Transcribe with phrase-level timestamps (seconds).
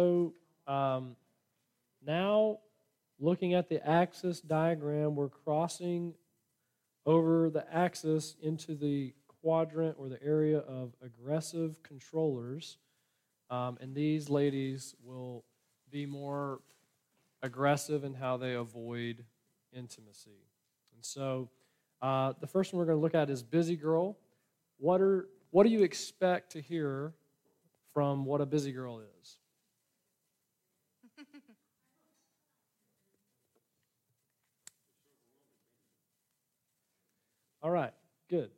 [0.00, 0.32] So
[0.66, 1.14] um,
[2.06, 2.60] now,
[3.18, 6.14] looking at the axis diagram, we're crossing
[7.04, 12.78] over the axis into the quadrant or the area of aggressive controllers.
[13.50, 15.44] Um, and these ladies will
[15.90, 16.60] be more
[17.42, 19.22] aggressive in how they avoid
[19.70, 20.46] intimacy.
[20.94, 21.50] And so
[22.00, 24.16] uh, the first one we're going to look at is busy girl.
[24.78, 27.12] What, are, what do you expect to hear
[27.92, 29.36] from what a busy girl is?
[37.62, 37.92] All right,
[38.30, 38.50] good.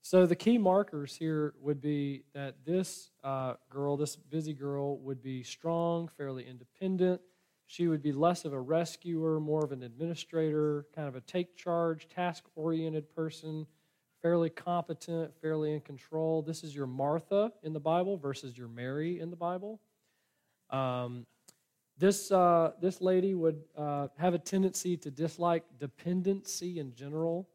[0.00, 5.22] So the key markers here would be that this uh, girl, this busy girl, would
[5.22, 7.20] be strong, fairly independent.
[7.66, 11.58] She would be less of a rescuer, more of an administrator, kind of a take
[11.58, 13.66] charge, task oriented person,
[14.22, 16.40] fairly competent, fairly in control.
[16.40, 19.78] This is your Martha in the Bible versus your Mary in the Bible.
[20.70, 21.26] Um,
[21.98, 27.46] this, uh, this lady would uh, have a tendency to dislike dependency in general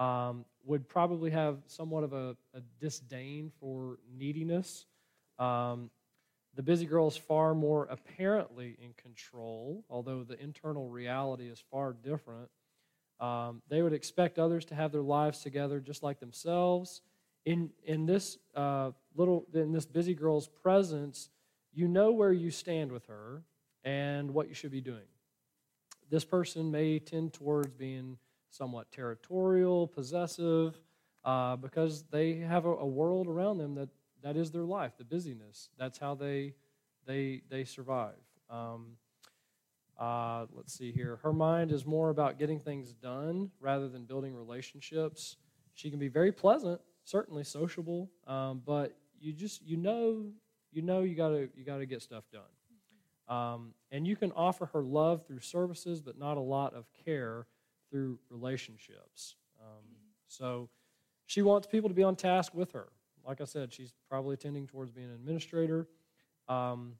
[0.00, 4.86] um, would probably have somewhat of a, a disdain for neediness.
[5.38, 5.90] Um,
[6.54, 11.92] the busy girl is far more apparently in control, although the internal reality is far
[11.92, 12.50] different.
[13.20, 17.02] Um, they would expect others to have their lives together just like themselves.
[17.44, 21.30] In, in this uh, little, in this busy girl's presence,
[21.72, 23.42] you know where you stand with her
[23.84, 25.06] and what you should be doing.
[26.10, 28.18] This person may tend towards being
[28.50, 30.78] somewhat territorial, possessive,
[31.24, 33.88] uh, because they have a, a, world around them that,
[34.22, 35.68] that is their life, the busyness.
[35.78, 36.54] That's how they,
[37.06, 38.16] they, they survive.
[38.48, 38.96] Um,
[39.98, 41.18] uh, let's see here.
[41.22, 45.36] Her mind is more about getting things done rather than building relationships.
[45.74, 50.24] She can be very pleasant, certainly sociable, um, but you just you know
[50.72, 52.42] you know you gotta you gotta get stuff done.
[53.28, 57.46] Um, and you can offer her love through services, but not a lot of care
[57.90, 59.36] through relationships.
[59.60, 59.84] Um,
[60.26, 60.68] so
[61.26, 62.88] she wants people to be on task with her.
[63.26, 65.88] Like I said, she's probably tending towards being an administrator.
[66.48, 66.94] Um,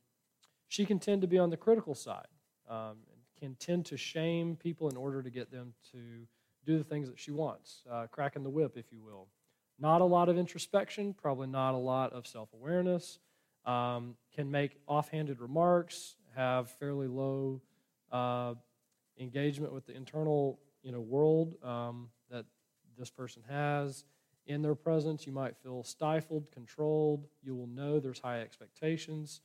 [0.69, 2.29] she can tend to be on the critical side,
[2.69, 2.99] um,
[3.39, 5.99] can tend to shame people in order to get them to
[6.65, 9.27] do the things that she wants, uh, cracking the whip, if you will.
[9.79, 13.19] Not a lot of introspection, probably not a lot of self awareness.
[13.65, 17.61] Um, can make offhanded remarks, have fairly low
[18.13, 18.55] uh,
[19.19, 22.47] engagement with the internal you know, world um, that
[22.99, 24.05] this person has.
[24.47, 27.27] In their presence, you might feel stifled, controlled.
[27.43, 29.43] You will know there's high expectations.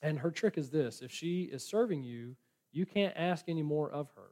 [0.00, 2.36] And her trick is this if she is serving you,
[2.72, 4.30] you can't ask any more of her.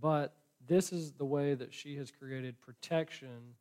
[0.00, 0.36] But
[0.66, 3.54] this is the way that she has created protection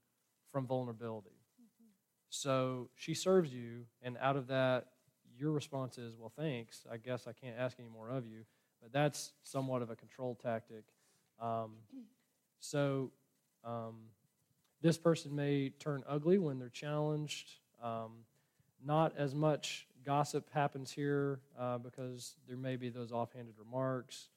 [0.52, 1.30] from vulnerability.
[1.60, 1.90] Mm-hmm.
[2.30, 4.88] So she serves you, and out of that,
[5.38, 6.86] your response is, Well, thanks.
[6.92, 8.44] I guess I can't ask any more of you.
[8.84, 10.84] But that's somewhat of a control tactic.
[11.42, 11.72] Um,
[12.60, 13.12] so
[13.64, 13.96] um,
[14.82, 17.54] this person may turn ugly when they're challenged.
[17.82, 18.26] Um,
[18.86, 24.28] not as much gossip happens here uh, because there may be those offhanded remarks.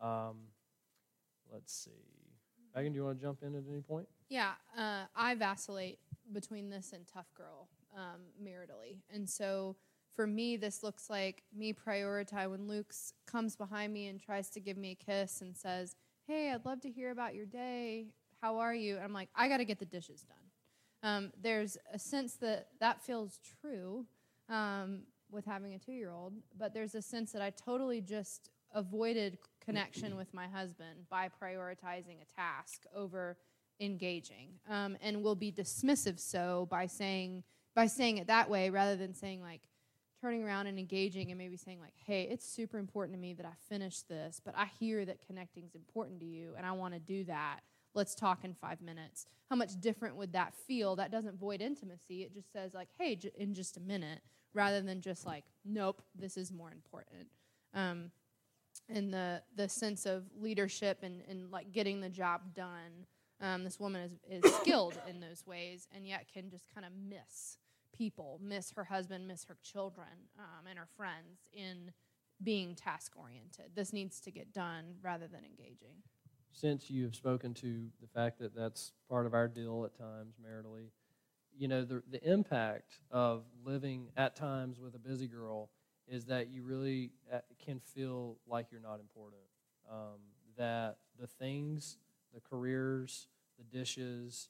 [0.00, 0.36] Um,
[1.52, 1.90] let's see.
[2.74, 4.06] Megan, do you want to jump in at any point?
[4.28, 5.98] Yeah, uh, I vacillate
[6.32, 8.98] between this and tough girl um, maritally.
[9.12, 9.76] And so
[10.16, 12.92] for me, this looks like me prioritize when Luke
[13.26, 15.94] comes behind me and tries to give me a kiss and says,
[16.26, 18.06] Hey, I'd love to hear about your day.
[18.42, 18.96] How are you?
[18.96, 20.36] And I'm like, I got to get the dishes done.
[21.02, 24.06] Um, there's a sense that that feels true
[24.48, 28.50] um, with having a two year old, but there's a sense that I totally just
[28.74, 33.36] avoided connection with my husband by prioritizing a task over
[33.80, 37.42] engaging um, and will be dismissive so by saying
[37.74, 39.62] by saying it that way rather than saying like
[40.20, 43.46] turning around and engaging and maybe saying like hey it's super important to me that
[43.46, 46.94] i finish this but i hear that connecting is important to you and i want
[46.94, 47.60] to do that.
[47.94, 49.24] Let's talk in five minutes.
[49.48, 50.96] How much different would that feel?
[50.96, 52.22] That doesn't void intimacy.
[52.22, 54.20] It just says like hey j- in just a minute
[54.52, 57.28] rather than just like nope this is more important.
[57.72, 58.10] Um,
[58.88, 63.06] and the the sense of leadership and, and like getting the job done
[63.40, 66.92] um, this woman is, is skilled in those ways and yet can just kind of
[67.08, 67.58] miss
[67.96, 70.08] people, miss her husband, miss her children,
[70.38, 71.92] um, and her friends in
[72.42, 73.70] being task oriented.
[73.74, 76.02] This needs to get done rather than engaging.
[76.52, 80.34] Since you have spoken to the fact that that's part of our deal at times
[80.42, 80.90] maritally,
[81.56, 85.70] you know, the, the impact of living at times with a busy girl
[86.06, 89.42] is that you really uh, can feel like you're not important.
[89.90, 90.20] Um,
[90.56, 91.98] that the things,
[92.34, 93.28] the careers,
[93.58, 94.48] the dishes,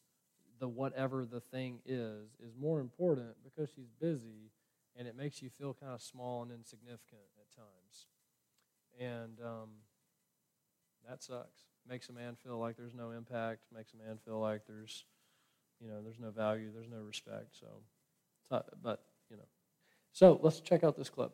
[0.58, 4.50] the whatever the thing is is more important because she's busy
[4.98, 8.06] and it makes you feel kind of small and insignificant at times.
[8.98, 9.68] And um,
[11.08, 11.62] that sucks.
[11.88, 13.60] Makes a man feel like there's no impact.
[13.74, 15.04] Makes a man feel like there's,
[15.80, 16.70] you know, there's no value.
[16.74, 17.56] There's no respect.
[17.60, 17.66] So,
[18.50, 19.44] but you know,
[20.12, 21.32] so let's check out this clip.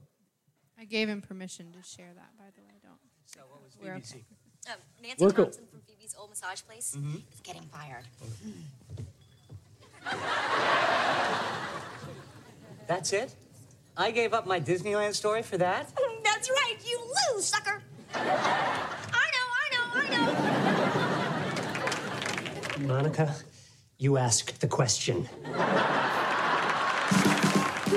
[0.78, 2.80] I gave him permission to share that, by the way.
[2.82, 2.98] Don't.
[3.24, 4.18] So what was We're Phoebe's okay.
[4.20, 4.38] secret?
[4.68, 5.44] Um, Nancy We're cool.
[5.46, 6.96] From Phoebe's old massage place
[7.32, 8.04] is getting fired.
[12.86, 13.34] That's it?
[13.96, 15.88] I gave up my Disneyland story for that?
[16.24, 17.00] That's right, you
[17.34, 17.82] lose, sucker.
[18.14, 18.18] I
[19.34, 20.06] know, I know, I
[22.80, 22.86] know.
[22.86, 23.34] Monica,
[23.98, 25.28] you asked the question.
[25.46, 25.52] You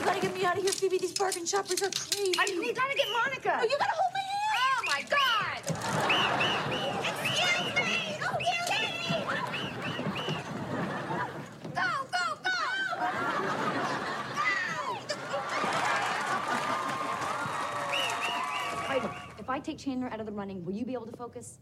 [0.01, 0.98] gotta get me out of here, Phoebe.
[0.98, 2.34] These bargain shoppers are crazy.
[2.38, 3.60] I, you gotta get Monica.
[3.62, 4.75] Oh, you gotta hold my hand.
[4.78, 5.62] Oh my God!
[7.01, 8.18] Excuse me!
[8.22, 9.25] Oh, you get me!
[11.75, 12.51] Go, go, go!
[18.75, 21.07] All right, look, if I take Chandler out of the running, will you be able
[21.07, 21.57] to focus?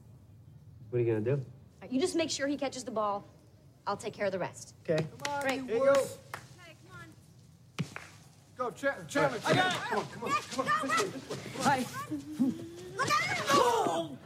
[0.89, 1.31] What are you gonna do?
[1.31, 1.45] All
[1.81, 3.25] right, you just make sure he catches the ball.
[3.88, 4.75] I'll take care of the rest.
[4.89, 5.05] Okay.
[5.41, 5.61] Great.
[5.63, 5.95] You go.
[8.55, 9.39] Go, Ch- Chandler.
[9.45, 9.79] I got it.
[9.89, 10.88] Come on, come on, come on.
[10.88, 11.44] This way, this way.
[11.61, 11.85] Hi.
[12.95, 14.17] Look out!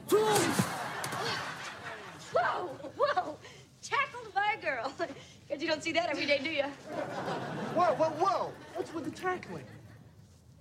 [2.33, 3.37] Whoa, whoa.
[3.81, 4.91] Tackled by a girl.
[5.49, 6.63] Guess you don't see that every day, do you?
[6.63, 8.53] Whoa, whoa, whoa.
[8.75, 9.63] What's with the tackling?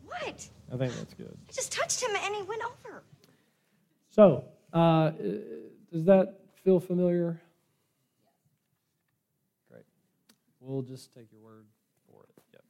[0.04, 0.48] What?
[0.72, 1.36] I think that's good.
[1.48, 2.85] I just touched him and he went over.
[4.16, 5.10] So, uh,
[5.92, 7.38] does that feel familiar?
[9.70, 9.84] Great.
[10.58, 11.66] We'll just take your word
[12.08, 12.42] for it.
[12.54, 12.62] Yep.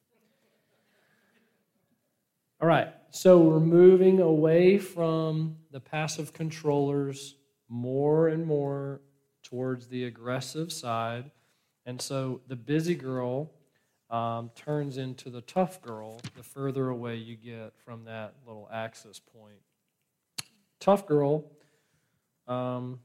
[2.60, 2.88] All right.
[3.10, 7.36] So we're moving away from the passive controllers
[7.68, 9.00] more and more
[9.44, 11.30] towards the aggressive side.
[11.86, 13.52] And so the busy girl
[14.10, 19.20] um, turns into the tough girl the further away you get from that little axis
[19.20, 19.60] point
[20.86, 21.44] tough girl.
[22.46, 23.00] Um,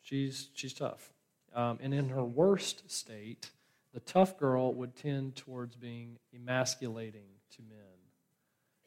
[0.00, 1.12] she's she's tough,
[1.52, 3.50] um, and in her worst state,
[3.92, 7.26] the tough girl would tend towards being emasculating
[7.56, 7.98] to men.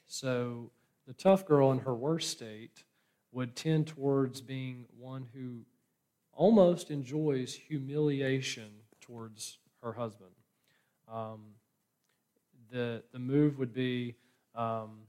[0.07, 0.71] So
[1.05, 2.85] the tough girl in her worst state
[3.33, 5.65] would tend towards being one who
[6.31, 8.69] almost enjoys humiliation
[9.01, 10.31] towards her husband.
[11.11, 11.41] Um,
[12.71, 14.15] the the move would be.
[14.55, 15.01] Um,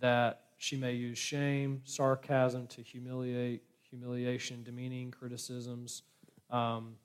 [0.00, 6.02] that she may use shame, sarcasm to humiliate, humiliation, demeaning criticisms,
[6.50, 6.96] um,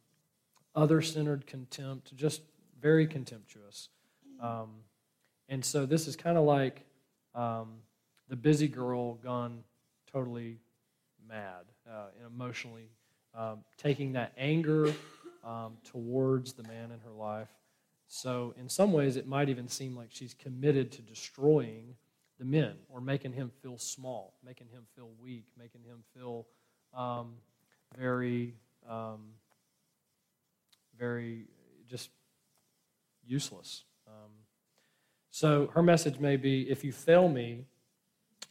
[0.76, 2.42] other centered contempt, just
[2.82, 3.90] very contemptuous.
[4.42, 4.72] Um,
[5.48, 6.82] and so this is kind of like
[7.36, 7.76] um,
[8.28, 9.64] the busy girl gone
[10.12, 10.58] totally
[11.28, 12.90] mad uh, and emotionally,
[13.36, 14.94] um, taking that anger
[15.44, 17.50] um, towards the man in her life.
[18.08, 21.96] So, in some ways, it might even seem like she's committed to destroying
[22.40, 26.48] the men or making him feel small, making him feel weak, making him feel
[26.94, 27.34] um,
[27.98, 28.56] very,
[28.90, 29.22] um,
[30.98, 31.46] very
[31.88, 32.10] just
[33.26, 33.84] useless.
[34.08, 34.32] Um,
[35.32, 37.66] so her message may be if you fail me,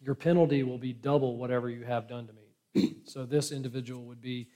[0.01, 2.97] your penalty will be double whatever you have done to me.
[3.05, 4.49] so this individual would be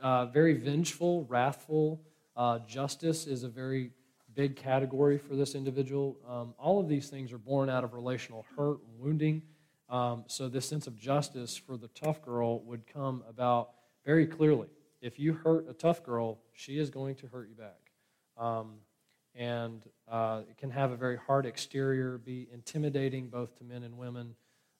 [0.00, 2.00] uh, very vengeful, wrathful.
[2.36, 3.90] Uh, justice is a very
[4.34, 6.16] big category for this individual.
[6.28, 9.42] Um, all of these things are born out of relational hurt and wounding.
[9.88, 13.70] Um, so, this sense of justice for the tough girl would come about
[14.04, 14.68] very clearly.
[15.00, 17.90] If you hurt a tough girl, she is going to hurt you back.
[18.36, 18.76] Um,
[19.34, 23.98] and uh, it can have a very hard exterior, be intimidating both to men and
[23.98, 24.34] women.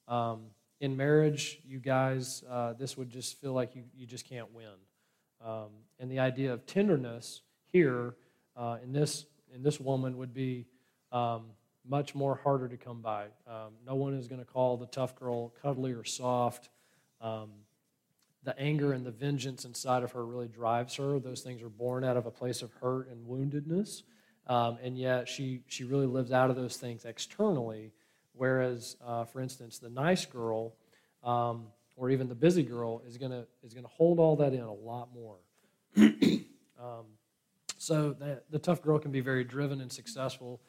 [0.08, 0.46] Um,
[0.80, 4.66] in marriage, you guys, uh, this would just feel like you, you just can't win.
[5.44, 8.14] Um, and the idea of tenderness here
[8.56, 10.66] uh, in this in this woman would be
[11.12, 11.44] um,
[11.88, 13.26] much more harder to come by.
[13.46, 16.70] Um, no one is going to call the tough girl cuddly or soft.
[17.20, 17.50] Um,
[18.42, 21.18] the anger and the vengeance inside of her really drives her.
[21.18, 24.02] Those things are born out of a place of hurt and woundedness.
[24.46, 27.92] Um, and yet she, she really lives out of those things externally.
[28.34, 30.74] Whereas, uh, for instance, the nice girl
[31.22, 34.60] um, or even the busy girl is going to is gonna hold all that in
[34.60, 35.36] a lot more.
[37.84, 40.60] so the, the tough girl can be very driven and successful.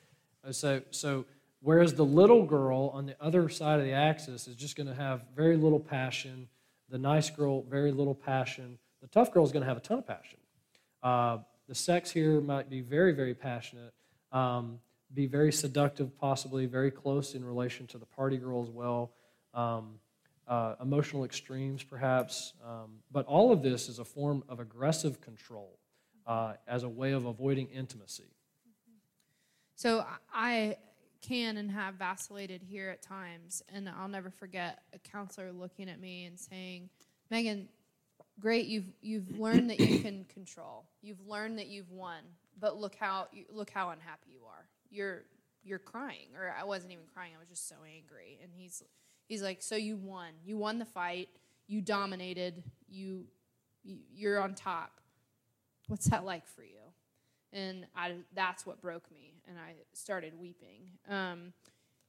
[0.46, 1.26] Uh, So, so
[1.62, 4.96] whereas the little girl on the other side of the axis is just going to
[4.96, 6.48] have very little passion,
[6.90, 8.78] the nice girl, very little passion.
[9.02, 10.40] The tough girl is going to have a ton of passion.
[11.02, 13.94] Uh, the sex here might be very, very passionate,
[14.32, 14.80] um,
[15.14, 19.12] be very seductive, possibly very close in relation to the party girl as well.
[19.54, 20.00] Um,
[20.48, 22.54] uh, emotional extremes, perhaps.
[22.64, 25.80] Um, but all of this is a form of aggressive control
[26.26, 28.32] uh, as a way of avoiding intimacy.
[29.76, 30.78] So I
[31.22, 33.64] can and have vacillated here at times.
[33.74, 36.90] And I'll never forget a counselor looking at me and saying,
[37.30, 37.68] Megan,
[38.40, 40.86] great, you've, you've learned that you can control.
[41.02, 42.22] You've learned that you've won,
[42.60, 44.66] but look how, look how unhappy you are.
[44.90, 45.24] You're,
[45.64, 46.28] you're crying.
[46.38, 48.40] Or I wasn't even crying, I was just so angry.
[48.42, 48.84] And he's,
[49.28, 50.30] he's like, so you won.
[50.46, 51.30] You won the fight.
[51.68, 52.64] You dominated.
[52.88, 53.26] You,
[53.84, 55.02] you you're on top.
[55.88, 56.80] What's that like for you?
[57.56, 60.90] and I, that's what broke me and i started weeping.
[61.10, 61.54] Um,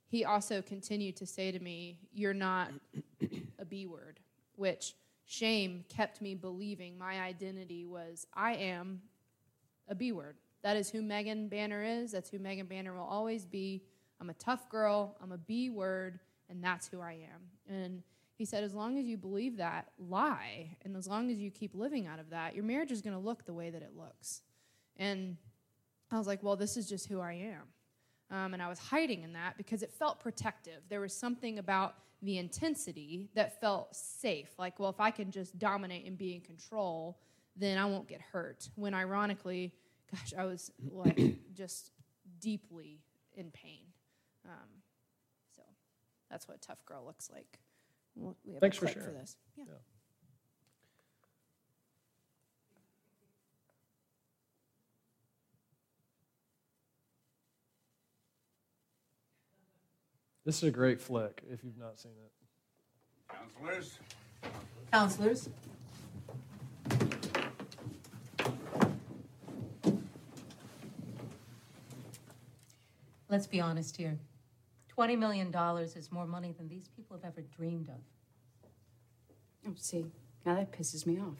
[0.09, 2.71] he also continued to say to me you're not
[3.59, 4.21] a b word
[4.56, 9.00] which shame kept me believing my identity was i am
[9.88, 10.37] a b word.
[10.62, 12.12] That is who megan banner is.
[12.12, 13.85] That's who megan banner will always be.
[14.21, 15.16] I'm a tough girl.
[15.23, 16.18] I'm a b word
[16.50, 17.75] and that's who i am.
[17.75, 18.02] And
[18.36, 21.74] he said as long as you believe that lie and as long as you keep
[21.74, 24.42] living out of that your marriage is going to look the way that it looks
[24.96, 25.36] and
[26.10, 28.36] I was like, well, this is just who I am.
[28.36, 30.82] Um, and I was hiding in that because it felt protective.
[30.88, 34.48] There was something about the intensity that felt safe.
[34.58, 37.18] Like, well, if I can just dominate and be in control,
[37.56, 38.68] then I won't get hurt.
[38.74, 39.72] When ironically,
[40.10, 41.20] gosh, I was like
[41.54, 41.92] just
[42.40, 43.00] deeply
[43.34, 43.84] in pain.
[44.44, 44.68] Um,
[45.54, 45.62] so
[46.30, 47.58] that's what a tough girl looks like.
[48.16, 49.18] We'll, we have Thanks a for clip for sharing.
[49.18, 49.37] this.
[49.56, 49.64] Yeah.
[49.68, 49.75] Yeah.
[60.44, 62.32] This is a great flick if you've not seen it.
[63.28, 63.99] Counselors?
[64.92, 65.49] Counselors?
[73.28, 74.18] Let's be honest here.
[74.98, 75.54] $20 million
[75.96, 78.00] is more money than these people have ever dreamed of.
[79.68, 80.06] Oh, see,
[80.44, 81.38] now that pisses me off.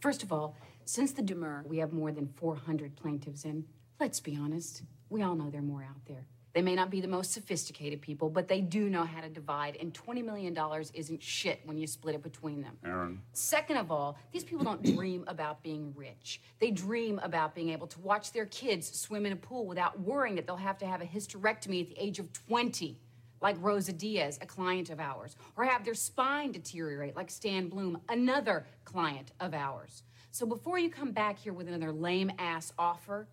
[0.00, 3.64] First of all, since the demur, we have more than 400 plaintiffs in.
[4.00, 6.26] Let's be honest, we all know there are more out there.
[6.52, 9.76] They may not be the most sophisticated people, but they do know how to divide,
[9.80, 10.56] and $20 million
[10.92, 12.76] isn't shit when you split it between them.
[12.84, 13.22] Erin.
[13.32, 16.40] Second of all, these people don't dream about being rich.
[16.58, 20.36] They dream about being able to watch their kids swim in a pool without worrying
[20.36, 22.98] that they'll have to have a hysterectomy at the age of 20,
[23.40, 27.98] like Rosa Diaz, a client of ours, or have their spine deteriorate, like Stan Bloom,
[28.10, 30.02] another client of ours.
[30.30, 33.26] So before you come back here with another lame ass offer,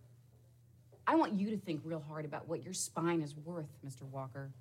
[1.10, 4.04] I want you to think real hard about what your spine is worth, Mr.
[4.04, 4.52] Walker.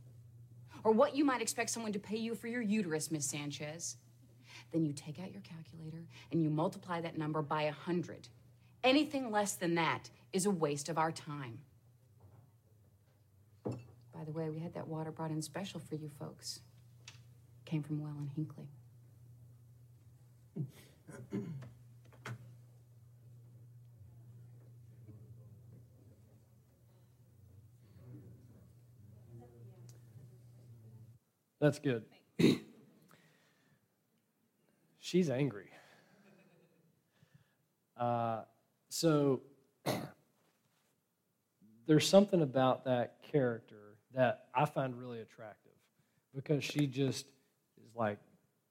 [0.83, 3.99] Or what you might expect someone to pay you for your uterus, Miss Sanchez.
[4.73, 8.29] Then you take out your calculator and you multiply that number by a 100.
[8.83, 11.59] Anything less than that is a waste of our time.
[13.67, 16.61] By the way, we had that water brought in special for you folks.
[17.67, 18.69] Came from Well and Hinkley.
[31.61, 32.05] That's good.
[34.99, 35.71] She's angry.
[37.97, 38.43] Uh,
[38.89, 39.41] so
[41.87, 45.73] there's something about that character that I find really attractive
[46.35, 47.27] because she just
[47.85, 48.19] is like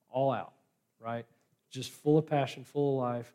[0.10, 0.54] all out,
[1.00, 1.26] right?
[1.70, 3.34] Just full of passion, full of life.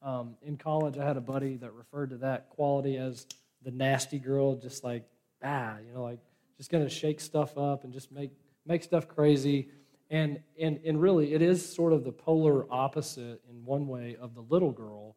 [0.00, 3.26] Um, in college, I had a buddy that referred to that quality as
[3.62, 5.04] the nasty girl, just like,
[5.42, 6.20] ah, you know, like
[6.56, 8.30] just to shake stuff up and just make
[8.66, 9.68] make stuff crazy.
[10.10, 14.34] And, and, and really, it is sort of the polar opposite in one way of
[14.34, 15.16] the little girl.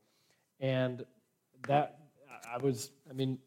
[0.59, 1.05] And
[1.67, 1.99] that,
[2.51, 3.37] I was, I mean,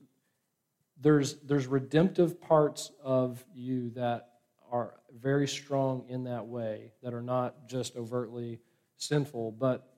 [1.00, 4.28] there's, there's redemptive parts of you that
[4.70, 8.60] are very strong in that way, that are not just overtly
[8.96, 9.52] sinful.
[9.52, 9.88] But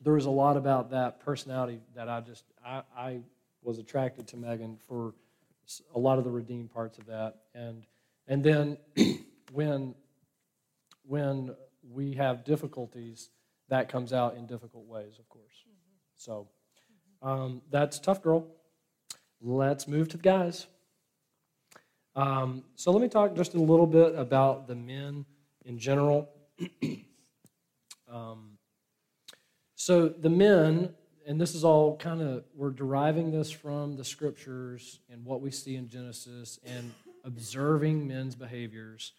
[0.00, 3.20] there was a lot about that personality that I just, I, I
[3.62, 5.14] was attracted to Megan for
[5.94, 7.36] a lot of the redeemed parts of that.
[7.54, 7.84] And,
[8.26, 8.78] and then
[9.52, 9.94] when
[11.06, 11.54] when
[11.92, 13.30] we have difficulties,
[13.68, 15.64] that comes out in difficult ways, of course.
[16.16, 16.48] So
[17.22, 18.46] um, that's tough, girl.
[19.40, 20.66] Let's move to the guys.
[22.14, 25.26] Um, so let me talk just a little bit about the men
[25.64, 26.30] in general.
[28.10, 28.56] um,
[29.74, 30.94] so the men,
[31.26, 35.50] and this is all kind of, we're deriving this from the scriptures and what we
[35.50, 36.92] see in Genesis and
[37.24, 39.12] observing men's behaviors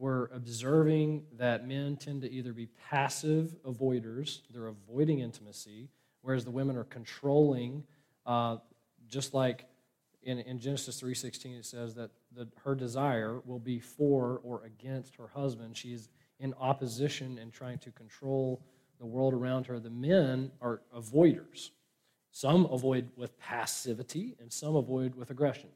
[0.00, 5.90] we're observing that men tend to either be passive avoiders, they're avoiding intimacy,
[6.22, 7.84] whereas the women are controlling,
[8.24, 8.56] uh,
[9.08, 9.66] just like
[10.22, 15.16] in, in Genesis 3.16 it says that the, her desire will be for or against
[15.16, 15.76] her husband.
[15.76, 18.62] She is in opposition and trying to control
[18.98, 19.78] the world around her.
[19.78, 21.70] The men are avoiders.
[22.32, 25.68] Some avoid with passivity and some avoid with aggression.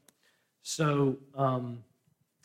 [0.63, 1.83] So um,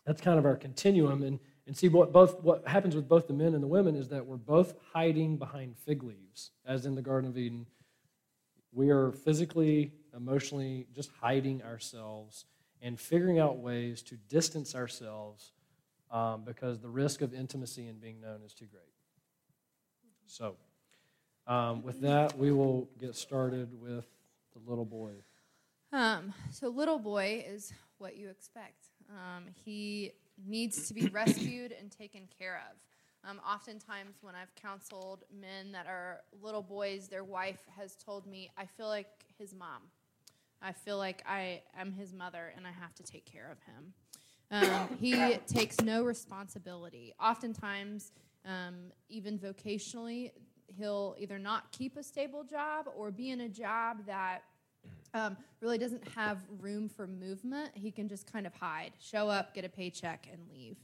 [0.05, 1.23] that's kind of our continuum.
[1.23, 4.09] And, and see what both what happens with both the men and the women is
[4.09, 7.67] that we're both hiding behind fig leaves, as in the Garden of Eden.
[8.73, 12.45] We are physically, emotionally just hiding ourselves
[12.83, 15.53] and figuring out ways to distance ourselves
[16.11, 18.83] um, because the risk of intimacy and being known is too great.
[20.27, 20.57] So,
[21.47, 24.07] um, with that, we will get started with
[24.53, 25.13] the little boy.
[25.93, 28.87] Um, so little boy is what you expect.
[29.11, 30.13] Um, he
[30.47, 32.79] needs to be rescued and taken care of.
[33.29, 38.51] Um, oftentimes, when I've counseled men that are little boys, their wife has told me,
[38.57, 39.91] "I feel like his mom.
[40.63, 43.95] I feel like I am his mother, and I have to take care of him."
[44.51, 47.13] Um, he takes no responsibility.
[47.21, 48.13] Oftentimes,
[48.45, 50.33] um, even vocationally,
[50.77, 54.45] he'll either not keep a stable job or be in a job that
[55.15, 57.71] um, really doesn't have room for movement.
[57.75, 60.77] He can just kind of hide, show up, get a paycheck, and leave.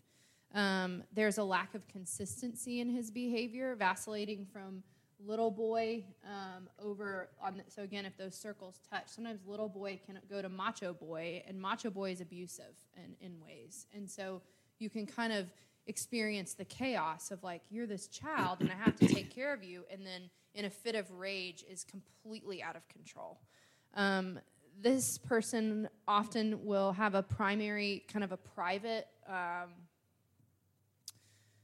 [0.54, 4.82] Um, there's a lack of consistency in his behavior, vacillating from
[5.24, 7.56] little boy um, over on.
[7.56, 11.42] The, so again, if those circles touch, sometimes little boy can go to macho boy,
[11.46, 14.42] and macho boy is abusive in, in ways, and so
[14.78, 15.46] you can kind of
[15.86, 19.62] experience the chaos of like you're this child and I have to take care of
[19.62, 23.38] you, and then in a fit of rage is completely out of control.
[23.96, 24.38] Um,
[24.80, 29.70] this person often will have a primary, kind of a private um,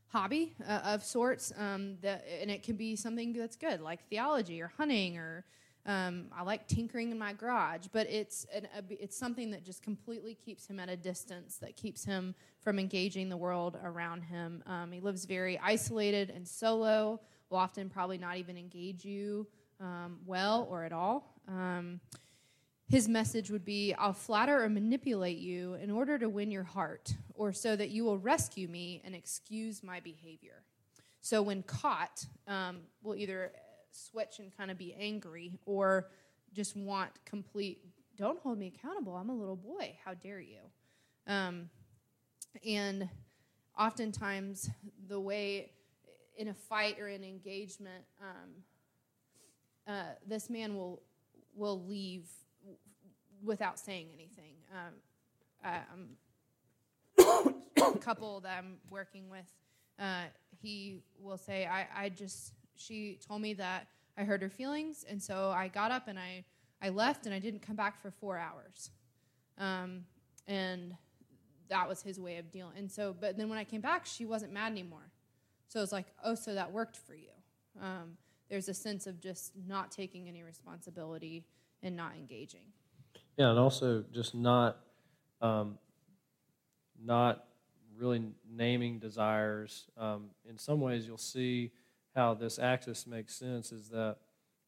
[0.09, 4.63] hobby uh, of sorts, um, that, and it can be something that's good, like theology
[4.63, 5.45] or hunting, or
[5.85, 7.87] um, I like tinkering in my garage.
[7.93, 12.05] But it's an, it's something that just completely keeps him at a distance, that keeps
[12.05, 14.63] him from engaging the world around him.
[14.67, 17.21] Um, he lives very isolated and solo.
[17.51, 19.47] Will often probably not even engage you
[19.83, 21.35] um, well or at all.
[21.49, 22.01] Um,
[22.89, 27.15] his message would be I'll flatter or manipulate you in order to win your heart,
[27.35, 30.63] or so that you will rescue me and excuse my behavior.
[31.21, 33.53] So, when caught, um, will either
[33.91, 36.09] switch and kind of be angry or
[36.53, 37.79] just want complete,
[38.17, 39.17] don't hold me accountable.
[39.17, 39.97] I'm a little boy.
[40.05, 40.61] How dare you?
[41.27, 41.71] Um,
[42.67, 43.09] and
[43.79, 44.69] oftentimes,
[45.09, 45.71] the way
[46.37, 48.51] in a fight or an engagement, um,
[49.87, 51.03] uh, this man will
[51.55, 52.27] will leave
[53.43, 54.55] without saying anything.
[54.73, 56.17] Um,
[57.19, 57.55] um,
[57.95, 59.47] a couple that I'm working with,
[59.99, 60.25] uh,
[60.61, 65.23] he will say, I, I just, she told me that I hurt her feelings, and
[65.23, 66.45] so I got up and I,
[66.81, 68.91] I left and I didn't come back for four hours.
[69.59, 70.05] Um,
[70.47, 70.97] and
[71.69, 72.75] that was his way of dealing.
[72.77, 75.11] And so, but then when I came back, she wasn't mad anymore.
[75.69, 77.31] So it was like, oh, so that worked for you.
[77.81, 78.19] Um,
[78.53, 81.43] there's a sense of just not taking any responsibility
[81.83, 82.67] and not engaging.
[83.39, 84.77] Yeah, and also just not
[85.41, 85.79] um,
[87.03, 87.47] not
[87.97, 89.87] really naming desires.
[89.97, 91.71] Um, in some ways, you'll see
[92.15, 93.73] how this axis makes sense.
[93.73, 94.17] Is that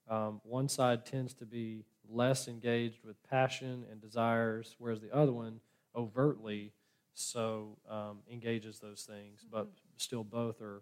[0.09, 5.33] um, one side tends to be less engaged with passion and desires, whereas the other
[5.33, 5.61] one
[5.95, 6.73] overtly
[7.13, 9.57] so um, engages those things, mm-hmm.
[9.57, 9.69] but
[9.99, 10.81] still both are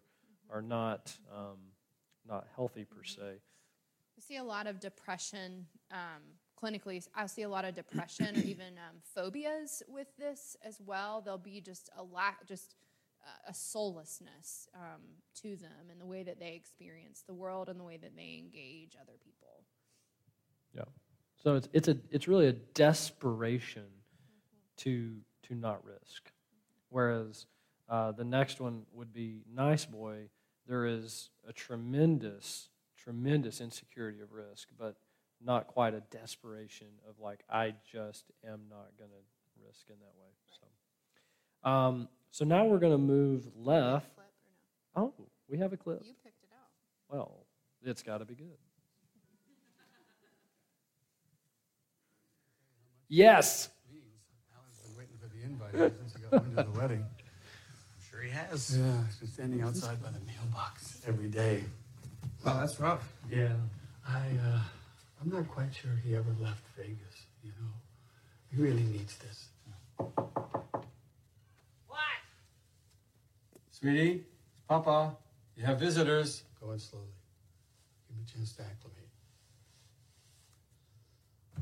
[0.48, 1.71] are not um,
[2.26, 3.40] not healthy per se.
[4.16, 6.22] We see a lot of depression um,
[6.62, 11.20] clinically, I see a lot of depression or even um, phobias with this as well.
[11.20, 12.74] There'll be just a lack, just
[13.24, 15.02] uh, a soullessness um,
[15.42, 18.38] to them and the way that they experience the world and the way that they
[18.38, 19.64] engage other people.
[20.74, 20.84] Yeah.
[21.42, 24.90] So it's it's a it's really a desperation mm-hmm.
[24.90, 25.16] to
[25.48, 26.30] to not risk,
[26.88, 27.46] whereas
[27.88, 30.28] uh, the next one would be nice boy.
[30.66, 32.68] There is a tremendous
[33.02, 34.96] tremendous insecurity of risk, but
[35.44, 40.14] not quite a desperation of like I just am not going to risk in that
[40.20, 40.30] way.
[41.64, 44.06] So, um, so now we're going to move left.
[44.94, 45.12] Oh,
[45.48, 46.02] we have a clip.
[46.04, 46.68] You picked it out.
[47.08, 47.46] Well,
[47.84, 48.58] it's got to be good.
[53.08, 53.68] Yes.
[54.54, 57.04] Alan's been waiting for the invite since he got wind of the wedding.
[58.22, 58.78] I'm sure he has.
[58.78, 61.64] Yeah, he's been standing outside by the mailbox every day.
[62.44, 63.10] Well, that's rough.
[63.30, 63.52] Yeah,
[64.06, 64.18] I.
[64.18, 64.60] Uh,
[65.20, 67.70] I'm not quite sure he ever left Vegas, you know.
[68.50, 69.46] He really needs this.
[69.96, 70.34] What?
[73.70, 74.24] Sweetie,
[74.68, 75.16] Papa.
[75.56, 76.42] You have visitors.
[76.60, 77.06] Go in slowly.
[78.08, 78.62] Give him a chance to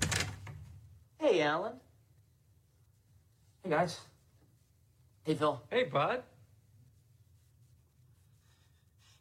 [0.00, 0.26] acclimate.
[1.18, 1.74] Hey, Alan.
[3.62, 4.00] Hey, guys.
[5.24, 5.60] Hey, Phil.
[5.70, 6.22] Hey, Bud.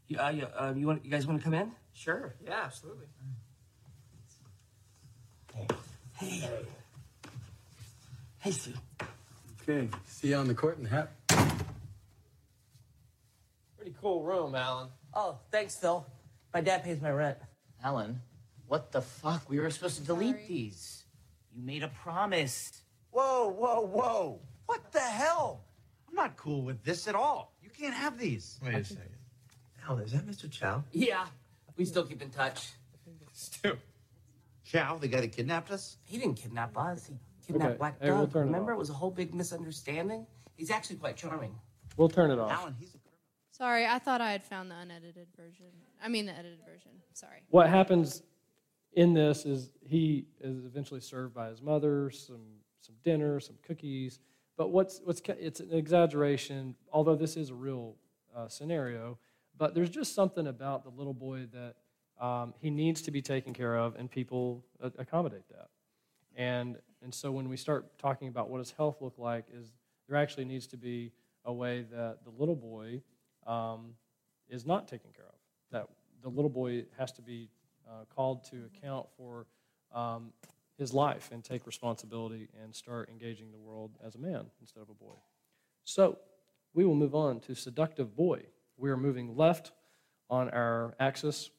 [0.09, 1.71] You, uh, you, uh, you, want, you guys want to come in?
[1.93, 2.33] Sure.
[2.43, 3.05] Yeah, absolutely.
[6.17, 6.49] Hey.
[8.39, 8.73] Hey, Stu.
[9.61, 9.87] Okay.
[10.07, 11.11] See you on the court in the hat.
[13.77, 14.87] Pretty cool room, Alan.
[15.13, 16.05] Oh, thanks, Phil.
[16.55, 17.37] My dad pays my rent.
[17.83, 18.19] Alan,
[18.67, 19.47] what the fuck?
[19.47, 20.45] We were supposed to delete Sorry.
[20.47, 21.03] these.
[21.55, 22.81] You made a promise.
[23.11, 24.39] Whoa, whoa, whoa.
[24.65, 25.65] What the hell?
[26.09, 27.53] I'm not cool with this at all.
[27.61, 28.59] You can't have these.
[28.65, 29.18] Wait a second.
[29.89, 30.49] Alan, is that Mr.
[30.49, 30.84] Chow?
[30.91, 31.25] Yeah,
[31.75, 32.69] we still keep in touch.
[33.34, 33.75] Stu.
[34.63, 35.97] Chow, the guy that kidnapped us?
[36.04, 37.08] He didn't kidnap us.
[37.08, 37.15] He
[37.54, 38.34] kidnapped Okay, Black hey, we'll Doug.
[38.34, 38.75] turn it Remember, off.
[38.75, 40.28] it was a whole big misunderstanding.
[40.56, 41.56] He's actually quite charming.
[41.97, 42.52] We'll turn it off.
[42.52, 42.99] Alan, he's a
[43.52, 45.65] Sorry, I thought I had found the unedited version.
[46.02, 46.91] I mean, the edited version.
[47.13, 47.41] Sorry.
[47.49, 48.21] What happens
[48.93, 52.43] in this is he is eventually served by his mother some
[52.80, 54.19] some dinner, some cookies.
[54.56, 57.95] But what's what's it's an exaggeration, although this is a real
[58.34, 59.17] uh, scenario.
[59.59, 61.75] But there's just something about the little boy that
[62.25, 64.65] um, he needs to be taken care of, and people
[64.97, 65.67] accommodate that.
[66.35, 69.71] And and so when we start talking about what does health look like, is
[70.07, 71.11] there actually needs to be
[71.45, 73.01] a way that the little boy
[73.47, 73.93] um,
[74.49, 75.35] is not taken care of.
[75.71, 75.87] That
[76.21, 77.49] the little boy has to be
[77.87, 79.45] uh, called to account for
[79.93, 80.33] um,
[80.77, 84.89] his life and take responsibility and start engaging the world as a man instead of
[84.89, 85.15] a boy.
[85.83, 86.17] So
[86.73, 88.41] we will move on to seductive boy.
[88.79, 89.73] We are moving left
[90.29, 91.49] on our axis.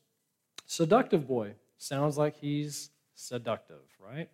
[0.66, 4.30] Seductive boy sounds like he's seductive, right?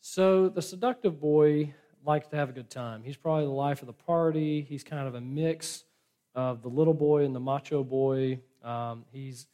[0.00, 3.02] So the seductive boy likes to have a good time.
[3.02, 4.62] He's probably the life of the party.
[4.62, 5.84] He's kind of a mix
[6.34, 8.40] of the little boy and the macho boy.
[8.64, 9.46] Um, he's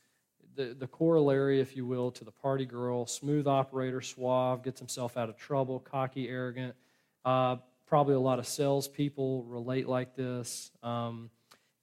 [0.55, 3.07] the, the corollary, if you will, to the party girl.
[3.07, 6.77] Smooth operator, suave, gets himself out of trouble, cocky, arrogant.
[7.25, 7.57] Uh,
[7.87, 10.71] probably a lot of salespeople relate like this.
[10.83, 11.31] Um,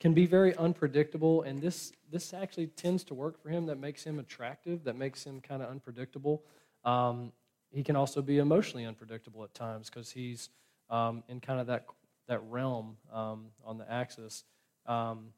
[0.04, 3.68] can be very unpredictable, and this this actually tends to work for him.
[3.68, 4.84] That makes him attractive.
[4.84, 6.44] That makes him kind of unpredictable.
[6.84, 7.32] Um,
[7.72, 10.50] he can also be emotionally unpredictable at times because he's
[10.90, 11.86] um, in kind of that
[12.28, 14.44] that realm um, on the axis.
[14.88, 15.30] Um,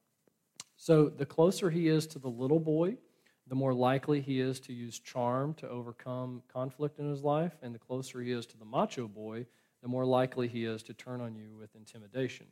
[0.77, 2.97] so the closer he is to the little boy,
[3.45, 7.75] the more likely he is to use charm to overcome conflict in his life, and
[7.75, 9.45] the closer he is to the macho boy,
[9.83, 12.47] the more likely he is to turn on you with intimidation.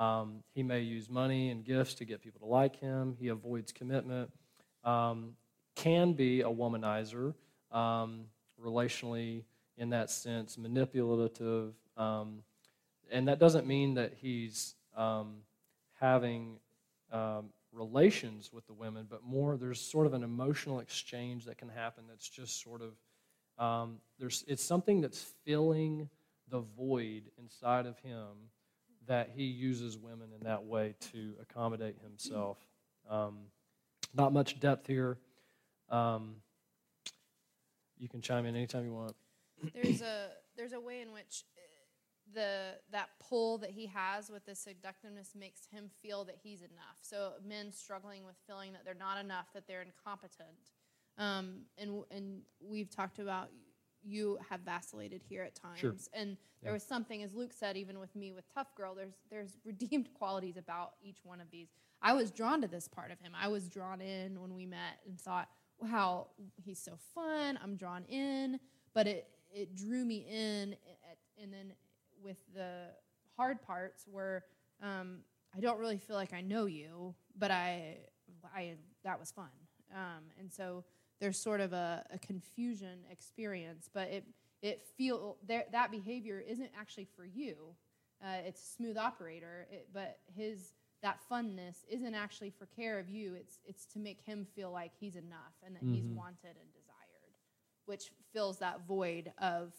[0.00, 3.16] Um, he may use money and gifts to get people to like him.
[3.20, 4.30] He avoids commitment.
[4.82, 5.34] Um,
[5.76, 7.34] can be a womanizer,
[7.70, 8.24] um,
[8.60, 9.44] relationally
[9.76, 11.74] in that sense, manipulative.
[11.98, 12.42] Um,
[13.12, 15.42] and that doesn't mean that he's um,
[16.00, 16.56] having
[17.12, 21.68] um, relations with the women, but more there's sort of an emotional exchange that can
[21.68, 22.94] happen that's just sort of
[24.18, 26.08] there's it's something that's filling
[26.48, 28.48] the void inside of him
[29.06, 32.58] that he uses women in that way to accommodate himself.
[33.08, 33.38] Um,
[34.14, 35.18] not much depth here.
[35.88, 36.36] Um,
[37.98, 39.14] you can chime in anytime you want.
[39.74, 41.60] there's a there's a way in which uh,
[42.34, 46.98] the that pull that he has with the seductiveness makes him feel that he's enough.
[47.02, 50.70] So men struggling with feeling that they're not enough, that they're incompetent,
[51.18, 53.50] um, and and we've talked about
[54.02, 55.94] you have vacillated here at times, Sure.
[56.12, 56.74] and there Yeah.
[56.74, 60.56] was something as Luke said, even with me with Tough Girl, there's there's redeemed qualities
[60.56, 61.68] about each one of these.
[62.02, 63.32] I was drawn to this part of him.
[63.34, 67.58] I was drawn in when we met and thought, wow, he's so fun.
[67.62, 68.58] I'm drawn in,
[68.94, 70.72] but it it drew me in,
[71.10, 71.72] at, and then
[72.22, 72.88] with the
[73.36, 74.44] hard parts where
[74.82, 75.18] um,
[75.56, 77.98] I don't really feel like I know you, but I
[78.54, 79.50] I that was fun,
[79.94, 80.84] um, and so
[81.20, 84.24] there's sort of a, a confusion experience, but it
[84.62, 87.54] it feel there that behavior isn't actually for you.
[88.22, 93.34] Uh, it's smooth operator, it, but his that funness isn't actually for care of you.
[93.34, 96.14] It's it's to make him feel like he's enough and that he's Mhm.
[96.14, 97.34] wanted and desired,
[97.86, 99.72] which fills that void of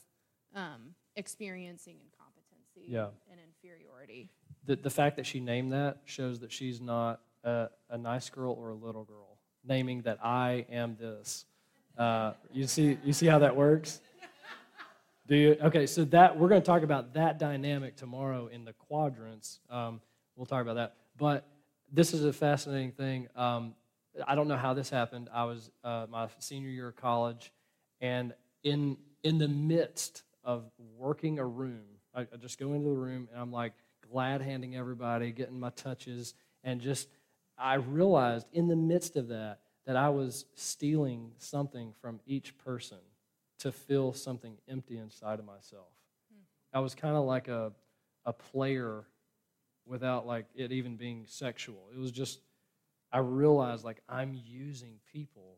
[0.56, 3.10] um, experiencing incompetency Yeah.
[3.32, 4.30] and inferiority.
[4.65, 8.54] The, the fact that she named that shows that she's not a, a nice girl
[8.54, 9.31] or a little girl.
[9.63, 11.45] Naming that I am this.
[11.97, 14.02] Uh, you see, you see how that works.
[15.28, 15.58] Do you?
[15.62, 19.60] Okay, so that we're going to talk about that dynamic tomorrow in the quadrants.
[19.69, 20.02] Um,
[20.36, 20.95] we'll talk about that.
[21.17, 21.47] But
[21.91, 23.28] this is a fascinating thing.
[23.36, 23.76] Um,
[24.28, 25.30] I don't know how this happened.
[25.34, 27.52] I was uh, my senior year of college,
[28.02, 30.63] and in in the midst of
[30.97, 31.84] working a room,
[32.15, 33.74] I, I just go into the room and I'm like
[34.12, 37.08] glad handing everybody, getting my touches, and just
[37.62, 42.97] I realized in the midst of that that I was stealing something from each person
[43.60, 45.93] to fill something empty inside of myself.
[46.74, 47.71] I was kind of like a
[48.26, 49.06] a player
[49.86, 51.89] without like it even being sexual.
[51.93, 52.39] It was just
[53.12, 55.58] I realized like I'm using people,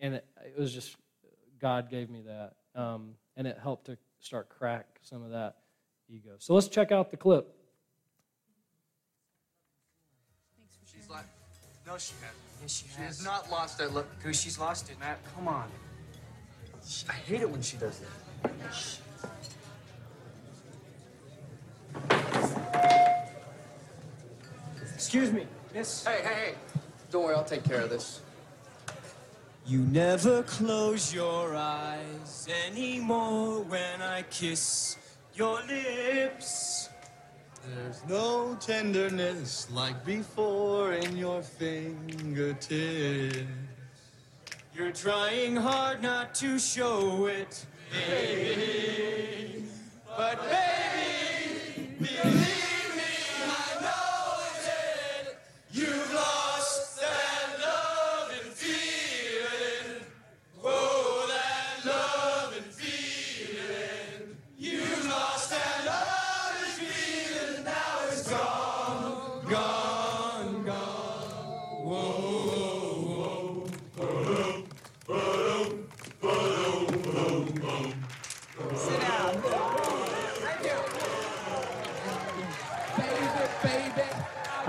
[0.00, 0.96] and it, it was just
[1.60, 5.56] God gave me that, um, and it helped to start crack some of that
[6.08, 6.36] ego.
[6.38, 7.54] So let's check out the clip.
[11.10, 12.40] She's no, she hasn't.
[12.62, 12.96] Yes, she has.
[12.96, 14.06] She has not lost that look.
[14.22, 15.00] Dude, she's lost it.
[15.00, 15.68] Matt, come on.
[17.08, 18.08] I hate it when she does that.
[24.94, 26.04] Excuse me, miss.
[26.04, 26.54] Hey, hey, hey.
[27.10, 28.20] Don't worry, I'll take care of this.
[29.66, 34.96] You never close your eyes anymore when I kiss
[35.34, 36.79] your lips.
[37.62, 42.66] There's no tenderness like before in your fingertips.
[44.74, 47.66] You're trying hard not to show it,
[48.08, 49.64] baby.
[50.16, 50.79] But baby,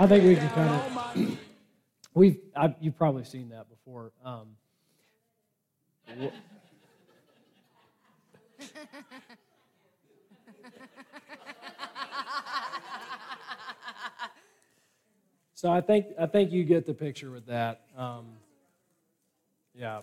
[0.02, 1.38] I think we can kind of.
[2.14, 4.10] We've I, you've probably seen that before.
[4.24, 4.48] Um,
[15.54, 17.82] so I think I think you get the picture with that.
[17.96, 18.26] Um,
[19.72, 20.00] yeah.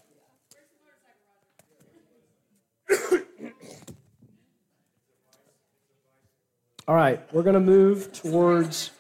[6.88, 8.92] All right, we're going to move towards.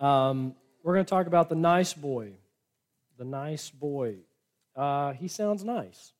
[0.00, 2.32] Um, we're going to talk about the nice boy.
[3.18, 4.16] The nice boy.
[4.74, 6.14] Uh, he sounds nice.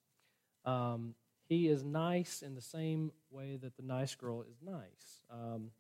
[0.67, 1.15] Um,
[1.49, 5.23] he is nice in the same way that the nice girl is nice.
[5.31, 5.71] Um,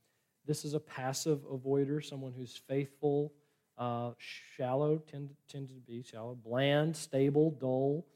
[0.46, 3.32] this is a passive avoider, someone who's faithful,
[3.76, 8.06] uh, shallow, tend, tend to be shallow, bland, stable, dull,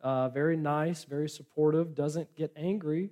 [0.00, 3.10] uh, very nice, very supportive, doesn't get angry,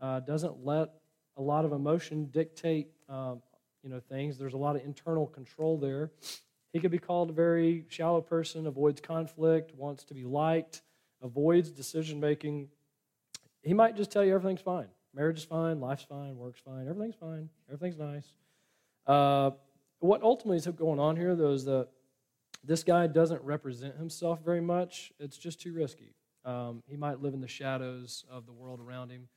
[0.00, 0.90] uh, doesn't let
[1.36, 3.40] a lot of emotion dictate um,
[3.82, 4.38] you know things.
[4.38, 6.10] There's a lot of internal control there.
[6.72, 10.82] He could be called a very shallow person, avoids conflict, wants to be liked,
[11.22, 12.68] avoids decision making.
[13.62, 14.86] He might just tell you everything's fine.
[15.12, 18.32] Marriage is fine, life's fine, work's fine, everything's fine, everything's nice.
[19.06, 19.50] Uh,
[19.98, 21.88] what ultimately is going on here, though, is that
[22.62, 25.12] this guy doesn't represent himself very much.
[25.18, 26.14] It's just too risky.
[26.44, 29.28] Um, he might live in the shadows of the world around him.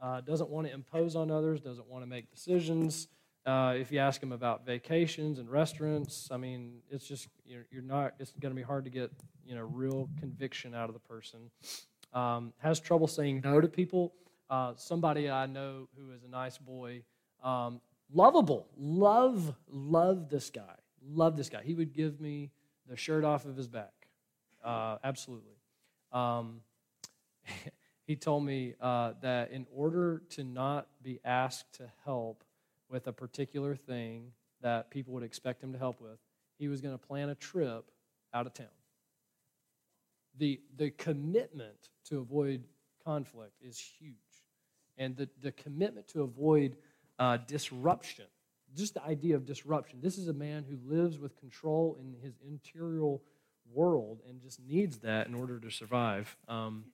[0.00, 3.08] Uh, doesn't want to impose on others, doesn't want to make decisions.
[3.44, 7.82] Uh, if you ask him about vacations and restaurants, I mean, it's just you're, you're
[7.82, 8.14] not.
[8.20, 9.10] It's going to be hard to get
[9.44, 11.50] you know real conviction out of the person.
[12.12, 14.12] Um, has trouble saying no to people.
[14.48, 17.02] Uh, somebody I know who is a nice boy,
[17.42, 17.80] um,
[18.12, 20.74] lovable, love, love this guy,
[21.04, 21.62] love this guy.
[21.64, 22.50] He would give me
[22.86, 24.08] the shirt off of his back,
[24.62, 25.56] uh, absolutely.
[26.12, 26.60] Um,
[28.06, 32.44] he told me uh, that in order to not be asked to help
[32.92, 36.18] with a particular thing that people would expect him to help with,
[36.58, 37.90] he was going to plan a trip
[38.32, 38.66] out of town.
[40.38, 42.64] The, the commitment to avoid
[43.04, 44.14] conflict is huge.
[44.98, 46.76] And the, the commitment to avoid
[47.18, 48.26] uh, disruption,
[48.76, 49.98] just the idea of disruption.
[50.02, 53.16] This is a man who lives with control in his interior
[53.72, 56.36] world and just needs that in order to survive.
[56.46, 56.84] Um,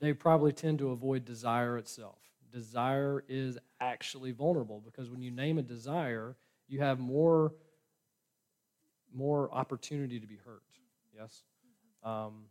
[0.00, 2.18] they probably tend to avoid desire itself.
[2.56, 6.36] Desire is actually vulnerable because when you name a desire,
[6.68, 7.52] you have more
[9.14, 10.62] more opportunity to be hurt.
[11.14, 11.42] Yes.
[12.02, 12.46] Um,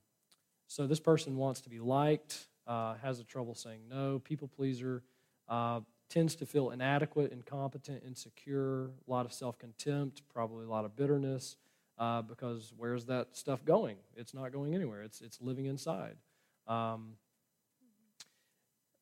[0.68, 5.02] so this person wants to be liked, uh, has a trouble saying no, people pleaser,
[5.50, 10.86] uh, tends to feel inadequate, incompetent, insecure, a lot of self contempt, probably a lot
[10.86, 11.58] of bitterness.
[11.98, 13.98] Uh, because where's that stuff going?
[14.16, 15.02] It's not going anywhere.
[15.02, 16.18] It's it's living inside.
[16.68, 17.14] Um,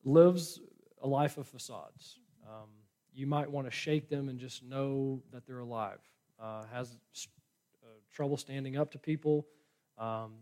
[0.04, 0.60] lives
[1.04, 2.18] a life of facades.
[2.44, 2.70] Um,
[3.12, 6.00] you might want to shake them and just know that they're alive.
[6.42, 6.96] Uh, has
[7.82, 9.46] uh, trouble standing up to people.
[9.98, 10.32] Um,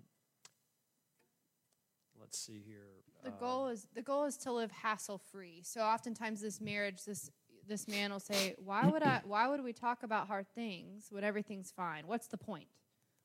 [2.18, 2.86] let's see here.
[3.24, 5.60] The goal is the goal is to live hassle free.
[5.64, 7.30] So oftentimes this marriage, this
[7.68, 9.20] this man will say, "Why would I?
[9.24, 12.06] Why would we talk about hard things when everything's fine?
[12.06, 12.68] What's the point?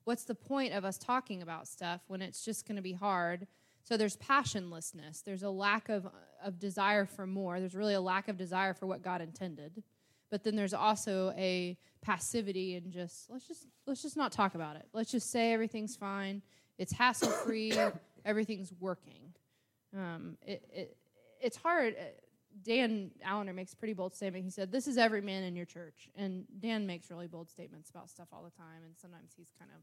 [0.04, 3.48] What's the point of us talking about stuff when it's just going to be hard?"
[3.88, 5.24] So there's passionlessness.
[5.24, 6.06] There's a lack of
[6.44, 7.62] of desire for more.
[7.62, 9.82] There's really a lack of desire for what God intended.
[10.30, 14.76] But then there's also a passivity and just let's just let's just not talk about
[14.76, 14.88] it.
[14.92, 16.42] Let's just say everything's fine.
[16.78, 17.72] It's hassle free.
[18.26, 19.34] everything's working.
[19.96, 20.98] Um, it, it
[21.40, 21.96] it's hard.
[22.62, 24.44] Dan Allender makes pretty bold statement.
[24.44, 27.90] He said, "This is every man in your church," and Dan makes really bold statements
[27.90, 29.82] about stuff all the time, and sometimes he's kind of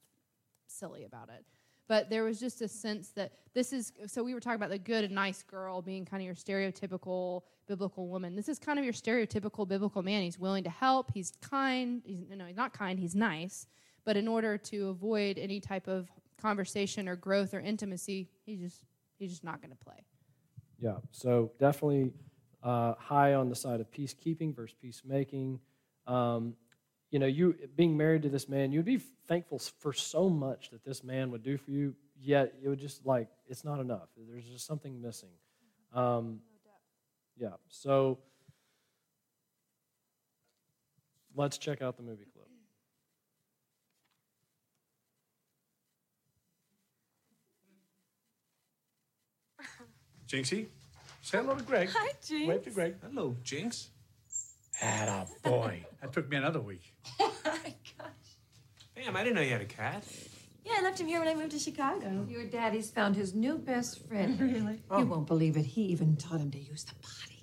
[0.67, 1.47] silly about it.
[1.89, 4.79] But there was just a sense that this is so we were talking about the
[4.79, 8.35] good and nice girl being kind of your stereotypical biblical woman.
[8.35, 10.23] This is kind of your stereotypical biblical man.
[10.23, 11.13] He's willing to help.
[11.13, 12.03] He's kind.
[12.05, 12.99] He's no, he's not kind.
[12.99, 13.67] He's nice.
[14.05, 18.85] But in order to avoid any type of conversation or growth or intimacy, he just
[19.19, 20.05] he's just not going to play.
[20.79, 22.13] Yeah, so definitely
[22.63, 25.61] uh, high on the side of peacekeeping versus peacemaking.
[26.07, 26.55] Um,
[27.15, 28.99] you know, you being married to this man, you'd be
[29.29, 31.95] thankful for so much that this man would do for you.
[32.21, 34.09] Yet it would just like it's not enough.
[34.17, 35.29] There's just something missing.
[35.95, 36.41] Um,
[37.37, 38.19] yeah, so
[41.37, 42.49] let's check out the movie clip.
[50.27, 50.67] Jinxie,
[51.23, 51.91] say hello to Greg.
[51.95, 52.49] Hi, Jinx.
[52.49, 52.97] Wave to Greg.
[53.01, 53.91] Hello, Jinx.
[54.81, 55.85] Atta boy.
[56.01, 56.93] that took me another week.
[57.21, 58.11] Oh my gosh.
[58.97, 60.03] Damn, I didn't know you had a cat.
[60.65, 62.27] Yeah, I left him here when I moved to Chicago.
[62.29, 64.41] Your daddy's found his new best friend.
[64.41, 64.75] Really?
[64.75, 65.05] You oh.
[65.05, 65.67] won't believe it.
[65.67, 67.43] He even taught him to use the potty.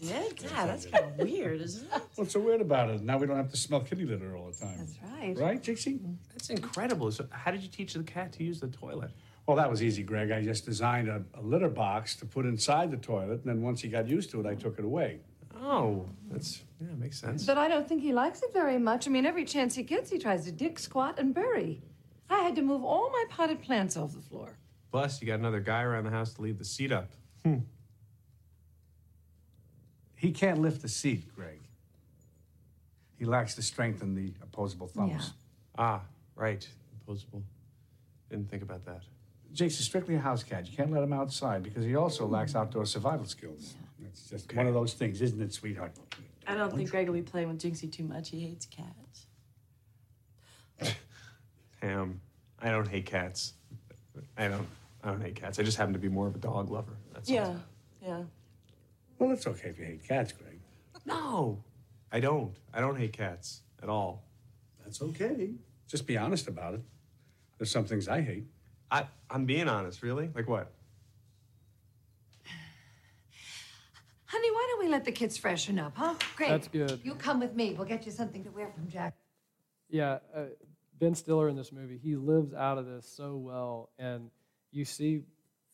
[0.00, 0.36] Did?
[0.36, 2.02] Dad, that's kind of weird, isn't it?
[2.16, 3.02] What's so weird about it?
[3.02, 4.76] Now we don't have to smell kitty litter all the time.
[4.78, 5.38] That's right.
[5.38, 5.98] Right, Jinxie?
[6.30, 7.10] That's incredible.
[7.10, 9.10] So, how did you teach the cat to use the toilet?
[9.46, 10.30] Well, that was easy, Greg.
[10.30, 13.82] I just designed a, a litter box to put inside the toilet, and then once
[13.82, 15.20] he got used to it, I took it away.
[15.74, 17.44] Oh, that's yeah, makes sense.
[17.44, 19.08] But I don't think he likes it very much.
[19.08, 21.82] I mean, every chance he gets, he tries to dig, squat, and bury.
[22.30, 24.56] I had to move all my potted plants off the floor.
[24.92, 27.10] Plus, you got another guy around the house to leave the seat up.
[27.44, 27.58] Hmm.
[30.14, 31.60] He can't lift the seat, Greg.
[33.18, 35.10] He lacks the strength in the opposable thumbs.
[35.12, 35.20] Yeah.
[35.76, 36.00] Ah,
[36.36, 36.66] right.
[37.02, 37.42] Opposable.
[38.30, 39.02] Didn't think about that.
[39.52, 40.68] Jinxie's is strictly a house cat.
[40.68, 43.74] You can't let him outside because he also lacks outdoor survival skills.
[44.14, 45.90] It's just one of those things, isn't it, sweetheart?
[46.46, 48.30] I don't think Greg will be playing with Jinxie too much.
[48.30, 49.26] He hates cats.
[51.82, 52.20] Ham.
[52.62, 53.54] I don't hate cats.
[54.38, 54.68] I don't.
[55.02, 55.58] I don't hate cats.
[55.58, 56.92] I just happen to be more of a dog lover.
[57.12, 57.34] That's all.
[57.34, 57.54] yeah,
[58.00, 58.22] yeah.
[59.18, 60.60] Well, it's okay if you hate cats, Greg.
[61.04, 61.58] No,
[62.12, 62.54] I don't.
[62.72, 64.22] I don't hate cats at all.
[64.84, 65.50] That's okay.
[65.88, 66.82] Just be honest about it.
[67.58, 68.46] There's some things I hate.
[68.92, 70.02] I I'm being honest.
[70.04, 70.30] Really?
[70.32, 70.70] Like what?
[74.34, 76.14] Honey, why don't we let the kids freshen up, huh?
[76.36, 76.50] Great.
[76.50, 77.00] That's good.
[77.02, 77.74] You come with me.
[77.76, 79.14] We'll get you something to wear from Jack.
[79.88, 80.44] Yeah, uh,
[80.98, 84.30] Ben Stiller in this movie, he lives out of this so well, and
[84.72, 85.22] you see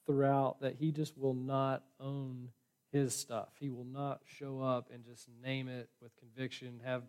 [0.07, 2.49] throughout that he just will not own
[2.93, 3.49] his stuff.
[3.59, 7.03] He will not show up and just name it with conviction, have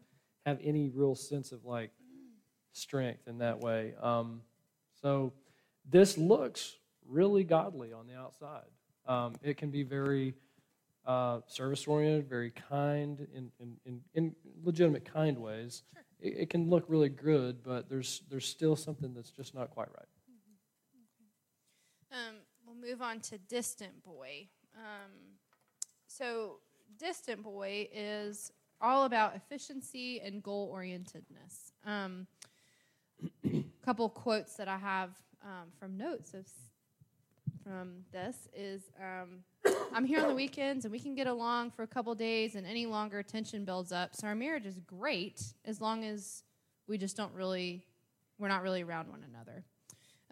[0.46, 1.92] have any real sense of like
[2.74, 3.94] strength in that way.
[4.02, 4.42] Um,
[5.02, 5.34] so
[5.88, 8.66] this looks really godly on the outside.
[9.06, 10.34] Um, it can be very
[11.06, 15.84] uh, service oriented, very kind in, in, in, in legitimate kind ways.
[16.20, 19.88] It, it can look really good, but there's there's still something that's just not quite
[19.90, 20.08] right.
[22.12, 22.36] Um,
[22.66, 24.48] we'll move on to Distant Boy.
[24.76, 25.12] Um,
[26.08, 26.58] so,
[27.00, 31.72] Distant Boy is all about efficiency and goal orientedness.
[31.86, 32.28] Um,
[33.46, 35.12] a couple quotes that I have
[35.44, 36.46] um, from notes of
[37.64, 39.44] from this is um,
[39.94, 42.66] I'm here on the weekends and we can get along for a couple days and
[42.66, 44.16] any longer tension builds up.
[44.16, 46.44] So our marriage is great as long as
[46.88, 47.86] we just don't really
[48.40, 49.64] we're not really around one another.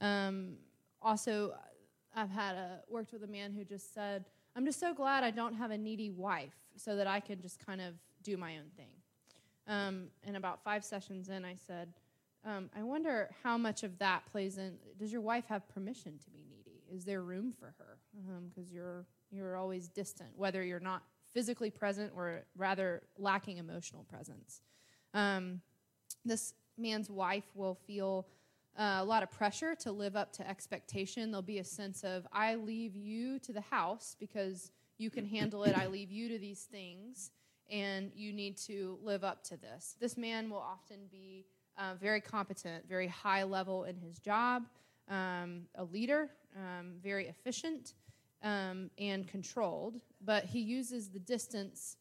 [0.02, 0.56] Um,
[1.02, 1.54] also,
[2.16, 5.30] I've had a worked with a man who just said, "I'm just so glad I
[5.30, 7.94] don't have a needy wife, so that I can just kind of
[8.24, 8.90] do my own thing."
[9.68, 11.94] Um, and about five sessions in, I said,
[12.44, 14.80] um, "I wonder how much of that plays in.
[14.98, 16.82] Does your wife have permission to be needy?
[16.90, 18.00] Is there room for her?
[18.50, 24.62] Because you're you're always distant, whether you're not physically present or rather lacking emotional presence."
[25.14, 25.62] Um,
[26.26, 28.28] this man's wife will feel
[28.78, 31.32] uh, a lot of pressure to live up to expectation.
[31.32, 35.64] There'll be a sense of, I leave you to the house because you can handle
[35.64, 35.78] it.
[35.78, 37.32] I leave you to these things,
[37.70, 39.96] and you need to live up to this.
[40.00, 41.46] This man will often be
[41.78, 44.64] uh, very competent, very high level in his job,
[45.10, 47.94] um, a leader, um, very efficient,
[48.44, 51.98] um, and controlled, but he uses the distance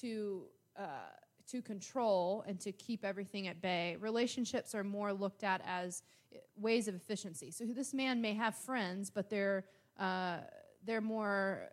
[0.00, 0.44] to.
[0.78, 1.10] Uh,
[1.50, 3.96] to control and to keep everything at bay.
[3.98, 6.04] Relationships are more looked at as
[6.56, 7.50] ways of efficiency.
[7.50, 9.64] So this man may have friends, but they're
[9.98, 10.38] uh,
[10.84, 11.68] they're more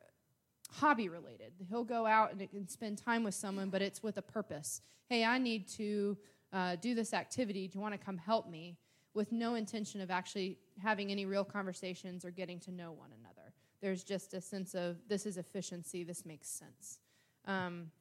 [0.72, 1.54] hobby related.
[1.70, 4.82] He'll go out and, and spend time with someone, but it's with a purpose.
[5.08, 6.18] Hey, I need to
[6.52, 7.68] uh, do this activity.
[7.68, 8.78] Do you want to come help me?
[9.14, 13.47] With no intention of actually having any real conversations or getting to know one another.
[13.82, 17.00] There's just a sense of this is efficiency, this makes sense.
[17.46, 17.92] Um,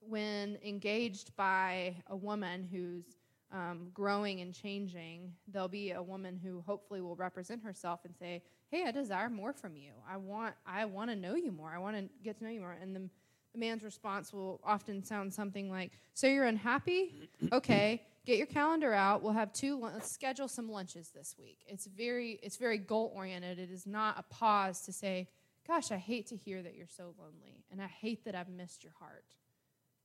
[0.00, 3.16] when engaged by a woman who's
[3.52, 8.42] um, growing and changing, there'll be a woman who hopefully will represent herself and say,
[8.68, 9.92] "Hey, I desire more from you.
[10.08, 11.70] I want, I want to know you more.
[11.70, 13.08] I want to get to know you more." And the,
[13.52, 17.28] the man's response will often sound something like, "So you're unhappy?
[17.52, 19.22] Okay, get your calendar out.
[19.22, 19.78] We'll have two.
[19.78, 23.58] Let's schedule some lunches this week." It's very, it's very goal oriented.
[23.58, 25.28] It is not a pause to say,
[25.66, 28.82] "Gosh, I hate to hear that you're so lonely, and I hate that I've missed
[28.84, 29.34] your heart."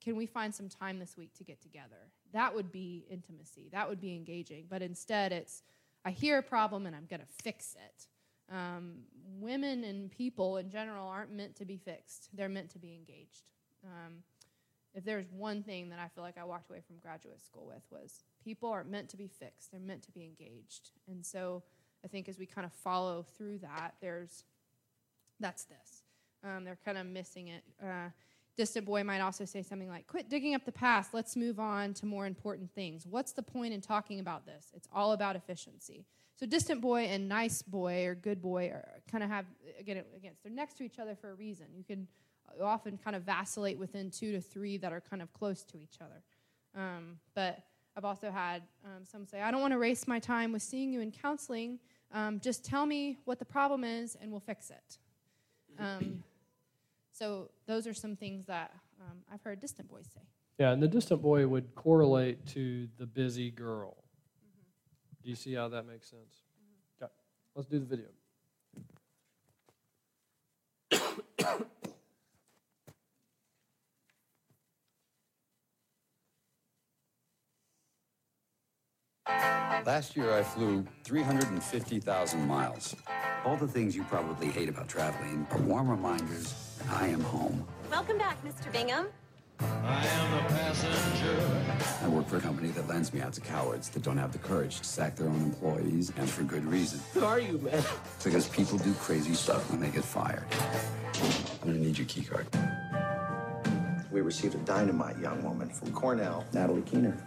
[0.02, 2.12] can we find some time this week to get together?
[2.32, 3.70] That would be intimacy.
[3.72, 4.66] That would be engaging.
[4.70, 5.64] But instead, it's
[6.06, 8.08] I hear a problem and I'm going to fix it.
[8.54, 9.00] Um,
[9.40, 13.44] women and people in general aren't meant to be fixed, they're meant to be engaged.
[13.84, 14.24] Um,
[14.94, 17.84] if there's one thing that I feel like I walked away from graduate school with
[17.92, 20.92] was people aren't meant to be fixed, they're meant to be engaged.
[21.08, 21.64] And so
[22.04, 24.44] I think as we kind of follow through that, there's
[25.40, 26.04] that's this.
[26.44, 27.64] Um, they're kind of missing it.
[27.82, 28.10] Uh,
[28.58, 31.14] Distant Boy might also say something like, Quit digging up the past.
[31.14, 33.06] Let's move on to more important things.
[33.08, 34.68] What's the point in talking about this?
[34.76, 36.06] It's all about efficiency.
[36.36, 39.46] So, Distant Boy and Nice Boy or Good Boy are kind of have,
[39.80, 41.68] again, against, they're next to each other for a reason.
[41.74, 42.08] You can
[42.62, 45.98] often kind of vacillate within two to three that are kind of close to each
[46.02, 46.24] other.
[46.76, 47.60] Um, but
[47.96, 50.94] I've also had um, some say, I don't want to waste my time with seeing
[50.94, 51.80] you in counseling.
[52.12, 54.98] Um, just tell me what the problem is and we'll fix it.
[55.78, 56.24] Um,
[57.12, 58.72] so those are some things that
[59.02, 60.22] um, I've heard distant boys say.
[60.58, 63.98] Yeah, and the distant boy would correlate to the busy girl.
[65.24, 66.44] Do you see how that makes sense?
[67.02, 67.12] Okay,
[67.56, 68.08] let's do the video.
[79.86, 82.96] Last year, I flew 350,000 miles.
[83.46, 87.66] All the things you probably hate about traveling are warm reminders that I am home.
[87.90, 88.72] Welcome back, Mr.
[88.72, 89.08] Bingham.
[89.60, 91.38] I am a passenger.
[92.04, 94.38] I work for a company that lends me out to cowards that don't have the
[94.40, 97.00] courage to sack their own employees, and for good reason.
[97.14, 97.84] Who are you, man?
[98.24, 100.46] Because people do crazy stuff when they get fired.
[101.62, 102.48] I'm gonna need your key card.
[104.12, 107.18] We received a dynamite young woman from Cornell, Natalie Keener.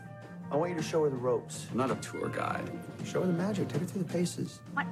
[0.53, 1.67] I want you to show her the ropes.
[1.71, 2.71] I'm not a tour guide.
[3.07, 3.69] Show her the magic.
[3.69, 4.61] Take her through the paces.
[4.75, 4.87] What?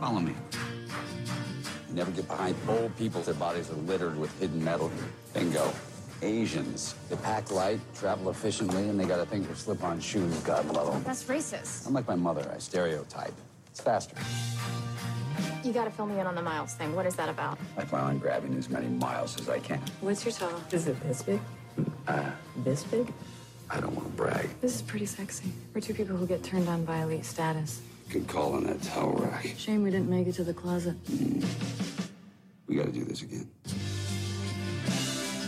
[0.00, 0.34] Follow me.
[1.90, 3.20] You Never get behind old people.
[3.20, 4.90] Their bodies are littered with hidden metal.
[5.34, 5.70] Bingo.
[6.22, 6.94] Asians.
[7.10, 10.34] They pack light, travel efficiently, and they got a thing for slip-on shoes.
[10.38, 11.02] God love them.
[11.02, 11.86] That's racist.
[11.86, 12.50] I'm like my mother.
[12.54, 13.34] I stereotype.
[13.70, 14.16] It's faster.
[15.62, 16.94] You gotta fill me in on the miles thing.
[16.94, 17.58] What is that about?
[17.76, 19.80] Like while I'm grabbing as many miles as I can.
[20.00, 20.60] What's your total?
[20.70, 21.40] Is it this big?
[22.08, 22.30] Uh,
[22.64, 23.12] This big?
[23.72, 24.50] I don't want to brag.
[24.60, 25.50] This is pretty sexy.
[25.74, 27.80] We're two people who get turned on by elite status.
[28.10, 29.46] Good call on that towel rack.
[29.56, 31.02] Shame we didn't make it to the closet.
[31.04, 31.42] Mm.
[32.66, 33.48] We got to do this again.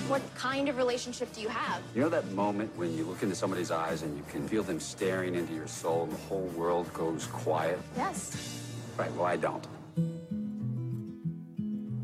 [0.08, 1.82] What kind of relationship do you have?
[1.94, 4.80] You know that moment when you look into somebody's eyes and you can feel them
[4.80, 7.78] staring into your soul and the whole world goes quiet?
[7.94, 8.58] Yes.
[8.96, 9.66] Right, well, I don't.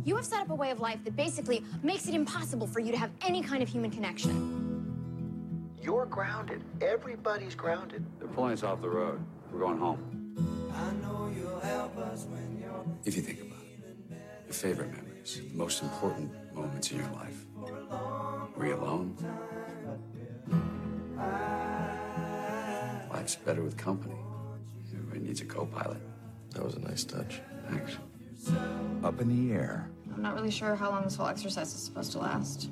[0.05, 2.91] You have set up a way of life that basically makes it impossible for you
[2.91, 4.60] to have any kind of human connection.
[5.91, 6.62] You're grounded.
[6.80, 8.07] Everybody's grounded.
[8.20, 9.20] They're pulling us off the road.
[9.51, 10.36] We're going home.
[13.05, 17.45] If you think about it, your favorite memories, the most important moments in your life.
[18.57, 19.16] Were you alone?
[23.12, 24.14] Life's better with company.
[24.93, 25.99] Everybody needs a co-pilot.
[26.53, 27.41] That was a nice touch.
[27.68, 27.97] Thanks.
[29.03, 29.91] Up in the air.
[30.14, 32.70] I'm not really sure how long this whole exercise is supposed to last.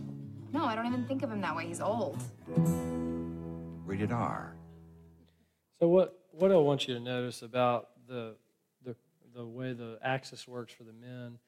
[0.53, 1.67] No, I don't even think of him that way.
[1.67, 2.23] He's old.
[3.89, 4.55] Rated R.
[5.81, 8.35] So what what I want you to notice about the
[8.85, 8.95] the
[9.35, 11.39] the way the axis works for the men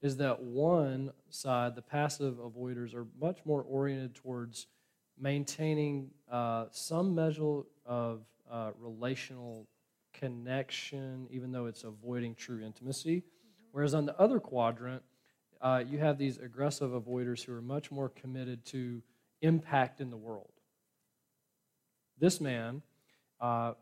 [0.00, 4.68] is that one side, the passive avoiders, are much more oriented towards
[5.20, 9.68] maintaining uh, some measure of uh, relational
[10.14, 13.22] connection, even though it's avoiding true intimacy.
[13.70, 15.02] Whereas on the other quadrant,
[15.60, 19.02] uh, you have these aggressive avoiders who are much more committed to
[19.42, 20.51] impact in the world.
[22.18, 22.82] This man
[23.40, 23.72] uh,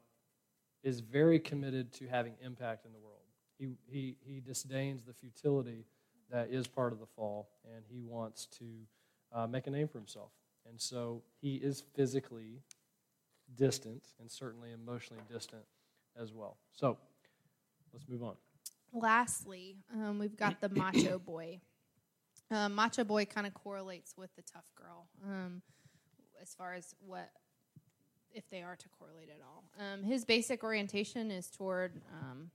[0.82, 3.16] is very committed to having impact in the world.
[3.58, 5.84] He, he, he disdains the futility
[6.30, 8.64] that is part of the fall, and he wants to
[9.32, 10.30] uh, make a name for himself.
[10.68, 12.62] And so he is physically
[13.56, 15.62] distant and certainly emotionally distant
[16.20, 16.56] as well.
[16.72, 16.98] So
[17.92, 18.36] let's move on.
[18.92, 21.60] Lastly, um, we've got the macho boy.
[22.50, 25.62] Um, macho boy kind of correlates with the tough girl um,
[26.42, 27.30] as far as what,
[28.34, 29.64] if they are to correlate at all.
[29.78, 32.50] Um, his basic orientation is toward um,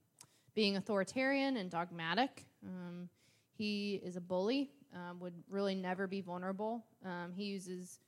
[0.54, 2.46] being authoritarian and dogmatic.
[2.64, 3.08] Um,
[3.52, 6.84] he is a bully, um, would really never be vulnerable.
[7.04, 8.00] Um, he uses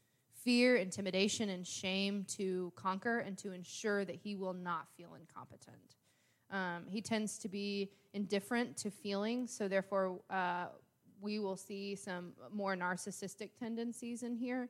[0.45, 5.97] fear, intimidation, and shame to conquer and to ensure that he will not feel incompetent.
[6.51, 10.67] Um, he tends to be indifferent to feelings, so therefore, uh,
[11.21, 14.69] we will see some more narcissistic tendencies in here.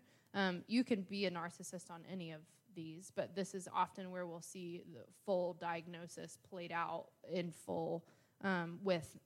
[0.67, 2.41] You can be a narcissist on any of
[2.79, 8.05] these, but this is often where we'll see the full diagnosis played out in full
[8.45, 9.19] um, with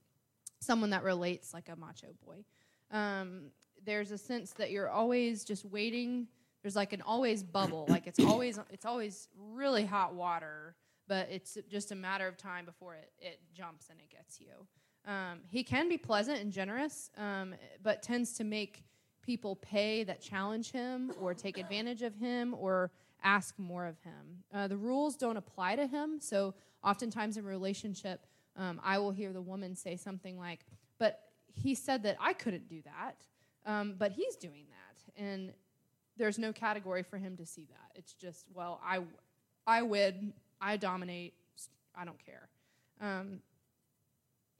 [0.60, 2.44] someone that relates like a macho boy.
[2.90, 3.50] Um,
[3.84, 6.28] there's a sense that you're always just waiting.
[6.62, 10.74] There's like an always bubble, like it's always it's always really hot water,
[11.08, 14.66] but it's just a matter of time before it, it jumps and it gets you.
[15.04, 18.84] Um, he can be pleasant and generous, um, but tends to make
[19.20, 22.90] people pay that challenge him or take advantage of him or
[23.22, 24.44] ask more of him.
[24.52, 29.12] Uh, the rules don't apply to him, so oftentimes in a relationship, um, I will
[29.12, 30.60] hear the woman say something like,
[30.98, 31.20] But
[31.54, 33.16] he said that I couldn't do that,
[33.66, 35.22] um, but he's doing that.
[35.22, 35.52] And
[36.16, 37.98] there's no category for him to see that.
[37.98, 39.00] It's just, well, I,
[39.66, 41.34] I win, I dominate,
[41.94, 42.48] I don't care.
[43.00, 43.40] Um,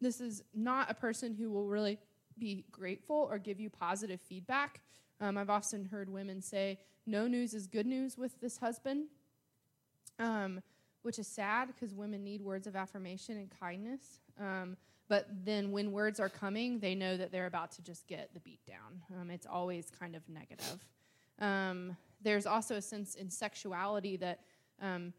[0.00, 1.98] this is not a person who will really
[2.38, 4.80] be grateful or give you positive feedback.
[5.20, 9.06] Um, I've often heard women say, no news is good news with this husband,
[10.18, 10.60] um,
[11.02, 14.20] which is sad because women need words of affirmation and kindness.
[14.40, 14.76] Um,
[15.08, 18.40] but then when words are coming, they know that they're about to just get the
[18.40, 19.20] beat down.
[19.20, 20.86] Um, it's always kind of negative.
[21.38, 24.40] Um, there's also a sense in sexuality that
[24.80, 25.12] um,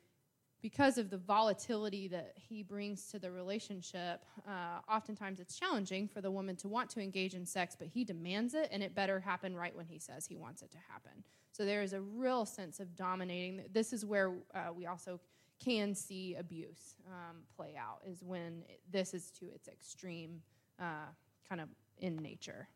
[0.63, 6.21] because of the volatility that he brings to the relationship, uh, oftentimes it's challenging for
[6.21, 9.19] the woman to want to engage in sex, but he demands it, and it better
[9.19, 11.11] happen right when he says he wants it to happen.
[11.51, 13.65] So there is a real sense of dominating.
[13.73, 15.19] This is where uh, we also
[15.63, 20.41] can see abuse um, play out, is when this is to its extreme
[20.79, 21.11] uh,
[21.47, 22.69] kind of in nature.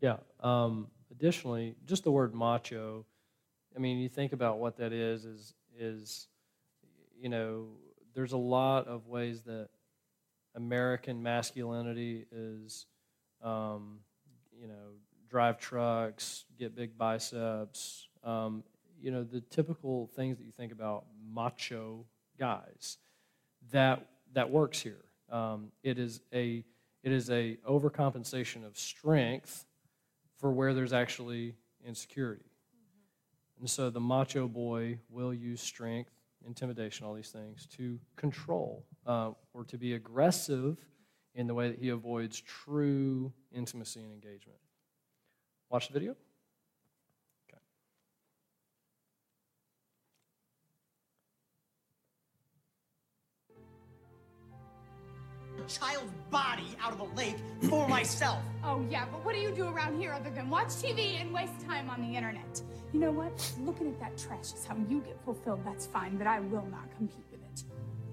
[0.00, 0.18] Yeah.
[0.38, 3.04] Um, additionally, just the word macho.
[3.74, 5.24] I mean, you think about what that is.
[5.24, 6.28] Is is
[7.20, 7.66] you know,
[8.14, 9.68] there's a lot of ways that
[10.54, 12.86] American masculinity is,
[13.42, 13.98] um,
[14.58, 14.94] you know,
[15.28, 18.08] drive trucks, get big biceps.
[18.24, 18.64] Um,
[19.00, 22.04] you know, the typical things that you think about macho
[22.38, 22.98] guys.
[23.70, 25.04] That that works here.
[25.30, 26.64] Um, it is a
[27.02, 29.64] it is a overcompensation of strength
[30.38, 31.54] for where there's actually
[31.86, 32.49] insecurity.
[33.60, 36.10] And so the macho boy will use strength,
[36.46, 40.78] intimidation, all these things to control uh, or to be aggressive
[41.34, 44.58] in the way that he avoids true intimacy and engagement.
[45.68, 46.16] Watch the video.
[55.70, 57.36] Child's body out of a lake
[57.68, 58.38] for myself.
[58.64, 61.60] Oh, yeah, but what do you do around here other than watch TV and waste
[61.66, 62.60] time on the internet?
[62.92, 63.52] You know what?
[63.60, 66.90] Looking at that trash is how you get fulfilled, that's fine, but I will not
[66.96, 67.64] compete with it.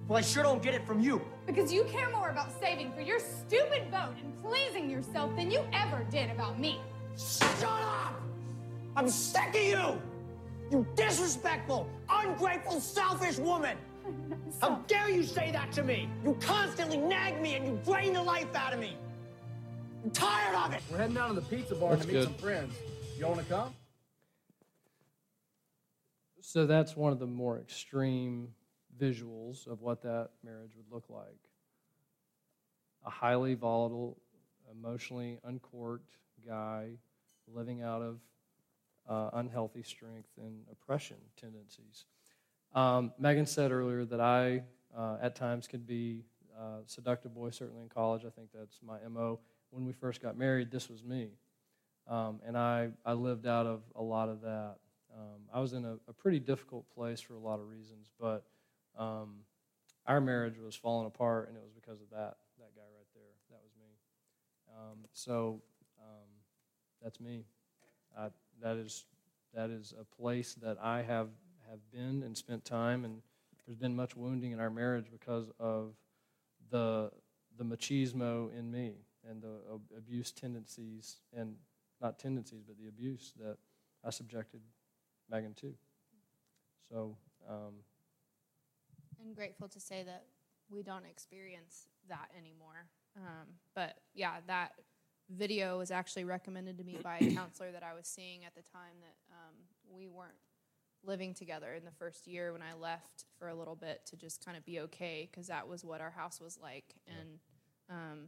[0.08, 1.22] Well, I sure don't get it from you.
[1.46, 5.62] Because you care more about saving for your stupid boat and pleasing yourself than you
[5.74, 6.80] ever did about me.
[7.18, 8.22] Shut up!
[8.96, 10.02] I'm sick of you!
[10.72, 13.78] You disrespectful, ungrateful, selfish woman!
[14.62, 16.10] How dare you say that to me?
[16.24, 18.96] You constantly nag me and you drain the life out of me.
[20.04, 20.82] I'm tired of it.
[20.92, 22.24] We're heading down to the pizza bar That's to meet good.
[22.26, 22.74] some friends.
[23.18, 23.74] You want to come?
[26.42, 28.50] So that's one of the more extreme
[29.00, 31.40] visuals of what that marriage would look like.
[33.06, 34.18] A highly volatile,
[34.72, 36.92] emotionally uncorked guy
[37.54, 38.20] living out of
[39.10, 42.06] uh, unhealthy strength and oppression tendencies.
[42.74, 44.64] Um, Megan said earlier that I,
[44.96, 46.24] uh, at times, could be
[46.60, 48.24] a seductive boy, certainly in college.
[48.26, 49.40] I think that's my MO.
[49.72, 51.30] When we first got married, this was me.
[52.08, 54.76] Um, and I, I lived out of a lot of that.
[55.14, 58.44] Um, I was in a, a, pretty difficult place for a lot of reasons, but
[58.98, 59.40] um,
[60.06, 63.24] our marriage was falling apart, and it was because of that, that guy right there.
[63.50, 63.88] That was me.
[64.70, 65.62] Um, so
[66.00, 66.28] um,
[67.04, 67.46] that's me.
[68.18, 68.30] I,
[68.62, 69.06] that, is,
[69.54, 71.30] that is a place that I have
[71.70, 73.22] have been and spent time, and
[73.66, 75.94] there's been much wounding in our marriage because of
[76.70, 77.12] the
[77.58, 78.94] the machismo in me
[79.28, 81.56] and the abuse tendencies, and
[82.02, 83.58] not tendencies, but the abuse that
[84.04, 84.62] I subjected
[85.30, 85.74] Megan to.
[86.90, 87.18] So.
[87.50, 87.74] Um,
[89.24, 90.26] I'm grateful to say that
[90.70, 92.88] we don't experience that anymore.
[93.16, 94.74] Um, but yeah, that
[95.30, 98.62] video was actually recommended to me by a counselor that I was seeing at the
[98.62, 99.56] time that um,
[99.92, 100.38] we weren't
[101.04, 104.44] living together in the first year when I left for a little bit to just
[104.44, 106.96] kind of be okay because that was what our house was like.
[107.08, 107.40] And
[107.90, 108.20] um,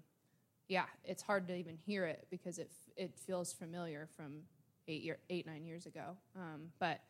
[0.67, 4.43] yeah, it's hard to even hear it because it it feels familiar from
[4.87, 6.17] eight year eight nine years ago.
[6.35, 7.01] Um, but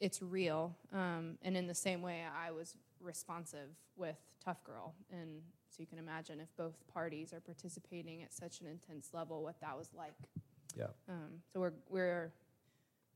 [0.00, 0.76] it's real.
[0.92, 4.94] Um, and in the same way, I was responsive with Tough Girl.
[5.12, 9.42] And so you can imagine if both parties are participating at such an intense level,
[9.42, 10.14] what that was like.
[10.76, 10.86] Yeah.
[11.08, 12.32] Um, so we're, we're,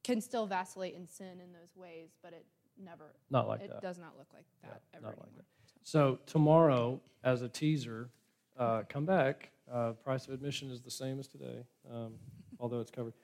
[0.06, 2.46] can still vacillate in sin in those ways, but it
[2.82, 3.82] never, Not like it that.
[3.82, 5.26] does not look like that Yeah, ever anymore.
[5.26, 5.44] like that.
[5.82, 8.10] So tomorrow, as a teaser,
[8.56, 9.50] uh, come back.
[9.70, 12.14] Uh, price of admission is the same as today, um,
[12.60, 13.14] although it's covered.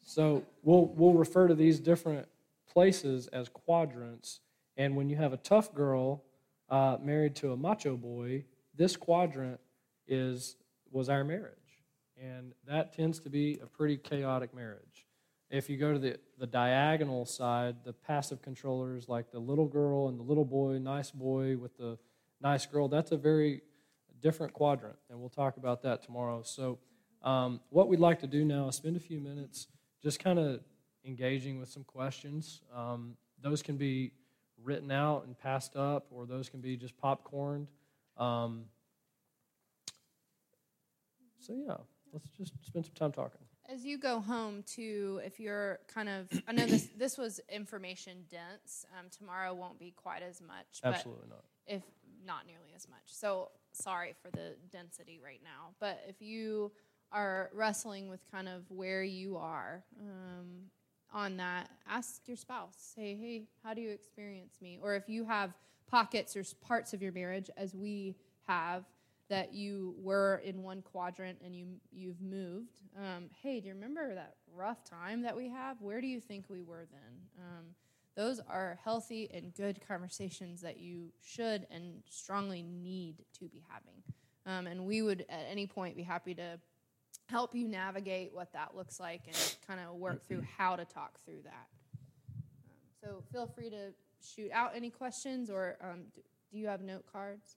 [0.00, 2.28] So we'll we'll refer to these different
[2.72, 4.40] places as quadrants.
[4.76, 6.22] And when you have a tough girl
[6.70, 8.44] uh, married to a macho boy,
[8.76, 9.58] this quadrant
[10.06, 10.56] is
[10.92, 11.82] was our marriage,
[12.16, 15.04] and that tends to be a pretty chaotic marriage.
[15.50, 20.08] If you go to the, the diagonal side, the passive controllers, like the little girl
[20.08, 21.98] and the little boy, nice boy with the
[22.40, 23.62] nice girl, that's a very
[24.20, 26.42] different quadrant, and we'll talk about that tomorrow.
[26.42, 26.78] So,
[27.22, 29.68] um, what we'd like to do now is spend a few minutes
[30.02, 30.60] just kind of
[31.04, 32.60] engaging with some questions.
[32.74, 34.12] Um, those can be
[34.62, 37.68] written out and passed up, or those can be just popcorned.
[38.16, 38.64] Um,
[41.40, 41.76] so, yeah,
[42.12, 43.47] let's just spend some time talking.
[43.68, 48.24] As you go home, to, if you're kind of, I know this this was information
[48.30, 48.86] dense.
[48.98, 50.80] Um, tomorrow won't be quite as much.
[50.82, 51.44] But Absolutely not.
[51.66, 51.82] If
[52.24, 53.02] not nearly as much.
[53.06, 55.74] So sorry for the density right now.
[55.80, 56.72] But if you
[57.12, 60.70] are wrestling with kind of where you are um,
[61.12, 62.74] on that, ask your spouse.
[62.94, 64.78] Say, hey, how do you experience me?
[64.82, 65.52] Or if you have
[65.90, 68.16] pockets or parts of your marriage, as we
[68.46, 68.84] have,
[69.28, 72.80] that you were in one quadrant and you you've moved.
[72.96, 75.80] Um, hey, do you remember that rough time that we have?
[75.80, 77.44] Where do you think we were then?
[77.44, 77.64] Um,
[78.16, 84.02] those are healthy and good conversations that you should and strongly need to be having.
[84.44, 86.58] Um, and we would at any point be happy to
[87.28, 91.20] help you navigate what that looks like and kind of work through how to talk
[91.24, 91.66] through that.
[92.34, 92.40] Um,
[93.04, 97.04] so feel free to shoot out any questions or um, do, do you have note
[97.12, 97.56] cards?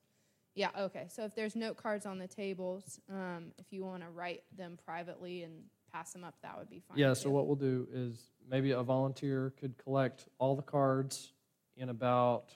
[0.55, 1.07] Yeah, okay.
[1.09, 4.77] So if there's note cards on the tables, um, if you want to write them
[4.85, 5.53] privately and
[5.91, 6.97] pass them up, that would be fine.
[6.97, 7.31] Yeah, so too.
[7.31, 11.31] what we'll do is maybe a volunteer could collect all the cards
[11.77, 12.55] in about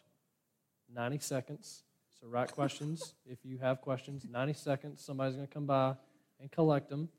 [0.93, 1.83] 90 seconds.
[2.19, 4.25] So write questions if you have questions.
[4.29, 5.95] 90 seconds, somebody's going to come by
[6.39, 7.09] and collect them.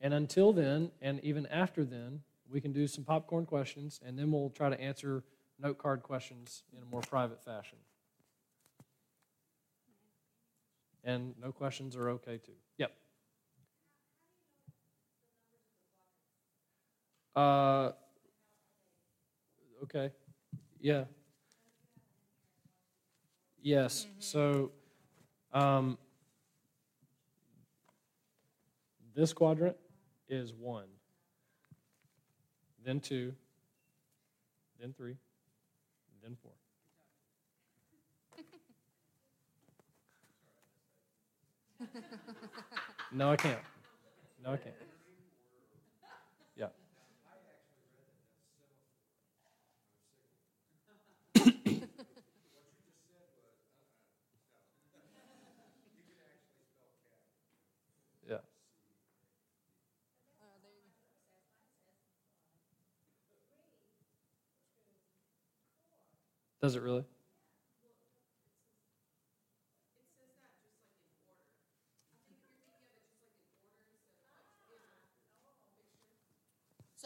[0.00, 2.20] And until then, and even after then,
[2.50, 5.24] we can do some popcorn questions, and then we'll try to answer
[5.58, 7.78] note card questions in a more private fashion.
[11.06, 12.52] And no questions are okay too.
[12.78, 12.92] Yep.
[17.36, 17.92] Uh,
[19.84, 20.10] okay.
[20.80, 21.04] Yeah.
[23.62, 24.08] Yes.
[24.18, 24.72] So,
[25.52, 25.96] um,
[29.14, 29.76] this quadrant
[30.28, 30.88] is one,
[32.84, 33.32] then two,
[34.80, 35.16] then three,
[36.20, 36.52] then four.
[43.12, 43.58] No, I can't.
[44.44, 44.74] No, I can't.
[46.56, 46.68] Yeah.
[58.28, 58.38] Yeah.
[66.60, 67.04] Does it really?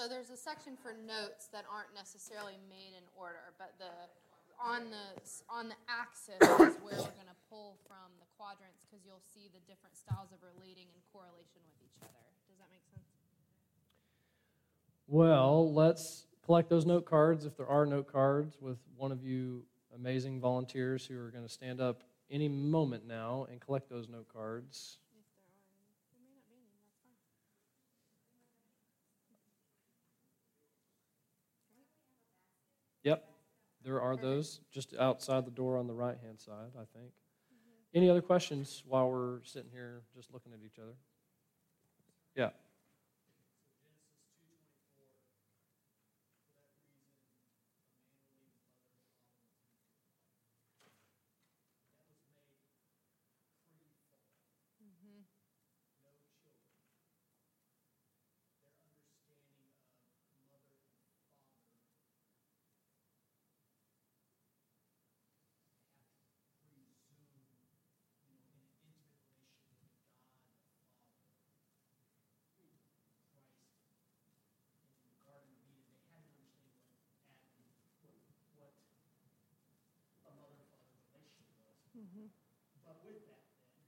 [0.00, 3.92] So there's a section for notes that aren't necessarily made in order, but the
[4.56, 5.20] on the
[5.52, 9.52] on the axis is where we're going to pull from the quadrants because you'll see
[9.52, 12.24] the different styles of relating and correlation with each other.
[12.48, 13.04] Does that make sense?
[15.06, 19.64] Well, let's collect those note cards if there are note cards with one of you
[19.94, 24.28] amazing volunteers who are going to stand up any moment now and collect those note
[24.32, 24.96] cards.
[33.02, 33.24] Yep,
[33.84, 37.12] there are those just outside the door on the right hand side, I think.
[37.94, 40.94] Any other questions while we're sitting here just looking at each other?
[42.36, 42.50] Yeah.
[82.00, 82.30] Mhm.
[82.82, 83.86] But with that, then,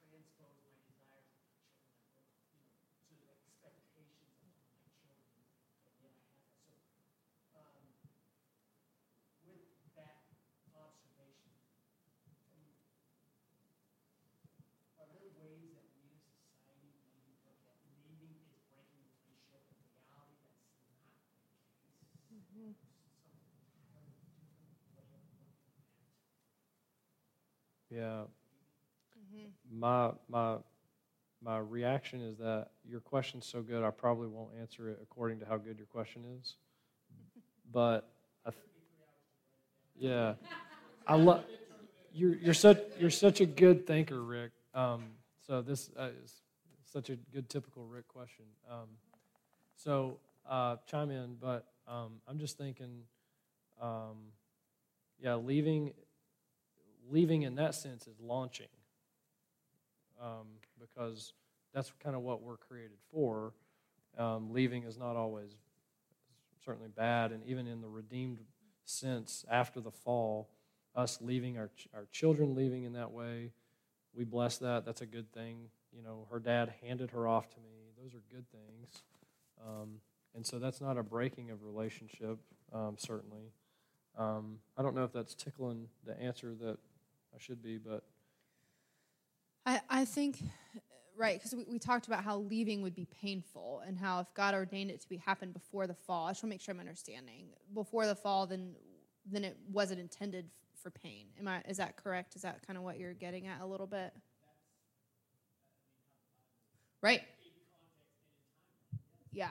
[0.00, 2.10] I transpose my desires with my children,
[2.42, 4.58] I broke, you know, to the expectations of my
[5.00, 5.34] children,
[5.84, 6.82] and yet I have that.
[7.52, 7.94] So, um,
[9.42, 9.62] with
[9.94, 10.22] that
[10.74, 11.54] observation,
[12.36, 12.76] um,
[14.98, 19.64] are there ways that we as society maybe look at leaving is breaking the relationship,
[19.96, 21.24] in reality that's not the case?
[22.30, 22.74] Mhm.
[23.32, 25.48] Something entirely different way of looking at
[27.90, 28.24] Yeah.
[29.18, 29.50] Mhm.
[29.70, 30.58] My my
[31.40, 35.46] my reaction is that your question's so good, I probably won't answer it according to
[35.46, 36.56] how good your question is.
[37.72, 38.08] But
[38.46, 38.62] I, th-
[39.96, 40.34] yeah,
[41.06, 41.44] I love
[42.12, 44.52] you're you're such you're such a good thinker, Rick.
[44.74, 45.04] Um,
[45.46, 46.34] so this uh, is
[46.90, 48.46] such a good typical Rick question.
[48.70, 48.88] Um,
[49.76, 50.18] so
[50.48, 53.02] uh, chime in, but um, I'm just thinking,
[53.80, 54.32] um,
[55.20, 55.92] yeah, leaving
[57.10, 58.68] leaving in that sense is launching
[60.20, 60.46] um,
[60.78, 61.32] because
[61.72, 63.52] that's kind of what we're created for.
[64.16, 65.52] Um, leaving is not always
[66.64, 68.40] certainly bad, and even in the redeemed
[68.84, 70.48] sense, after the fall,
[70.94, 73.52] us leaving our ch- our children leaving in that way,
[74.14, 74.84] we bless that.
[74.84, 75.68] That's a good thing.
[75.96, 77.92] You know, her dad handed her off to me.
[78.02, 79.02] Those are good things,
[79.64, 80.00] um,
[80.34, 82.38] and so that's not a breaking of relationship.
[82.72, 83.52] Um, certainly,
[84.16, 86.78] um, I don't know if that's tickling the answer that
[87.34, 88.04] I should be, but
[89.66, 90.42] I, I think,
[91.16, 94.54] right, because we, we talked about how leaving would be painful and how if God
[94.54, 96.80] ordained it to be happen before the fall, I just want to make sure I'm
[96.80, 97.48] understanding.
[97.74, 98.74] Before the fall, then
[99.30, 100.46] then it wasn't intended
[100.82, 101.26] for pain.
[101.38, 101.60] Am I?
[101.68, 102.34] Is that correct?
[102.34, 104.14] Is that kind of what you're getting at a little bit?
[107.02, 107.22] Right.
[109.32, 109.50] Yeah.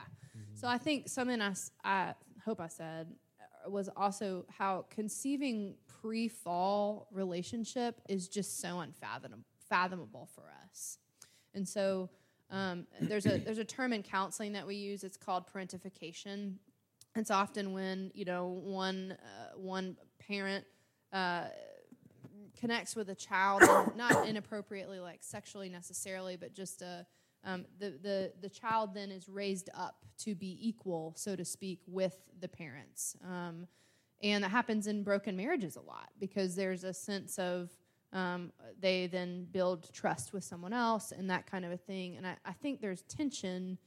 [0.54, 1.40] So I think something
[1.84, 2.14] i
[2.44, 3.06] hope I said
[3.40, 10.98] uh, was also how conceiving pre-fall relationship is just so unfathomable for us.
[11.54, 12.10] And so
[12.50, 15.04] um, there's a there's a term in counseling that we use.
[15.04, 16.54] It's called parentification.
[17.14, 20.64] It's often when you know one uh, one parent
[21.12, 21.46] uh,
[22.58, 23.62] connects with a child,
[23.96, 27.06] not inappropriately, like sexually necessarily, but just a
[27.44, 31.80] um, the, the the child then is raised up to be equal, so to speak,
[31.86, 33.66] with the parents, um,
[34.22, 37.70] and that happens in broken marriages a lot because there's a sense of
[38.12, 42.16] um, they then build trust with someone else and that kind of a thing.
[42.16, 43.78] And I, I think there's tension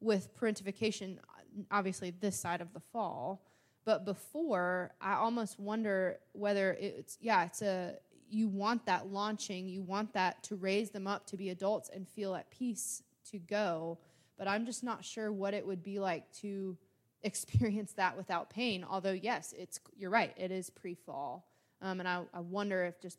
[0.00, 1.18] with parentification,
[1.70, 3.44] obviously this side of the fall,
[3.84, 7.94] but before I almost wonder whether it's yeah, it's a
[8.30, 12.06] you want that launching, you want that to raise them up to be adults and
[12.06, 13.98] feel at peace to go,
[14.36, 16.76] but I'm just not sure what it would be like to
[17.22, 18.84] experience that without pain.
[18.88, 21.46] Although yes, it's you're right, it is pre-fall,
[21.82, 23.18] um, and I, I wonder if just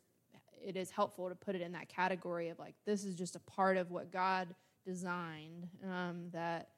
[0.62, 3.40] it is helpful to put it in that category of like this is just a
[3.40, 4.48] part of what God
[4.84, 6.68] designed um, that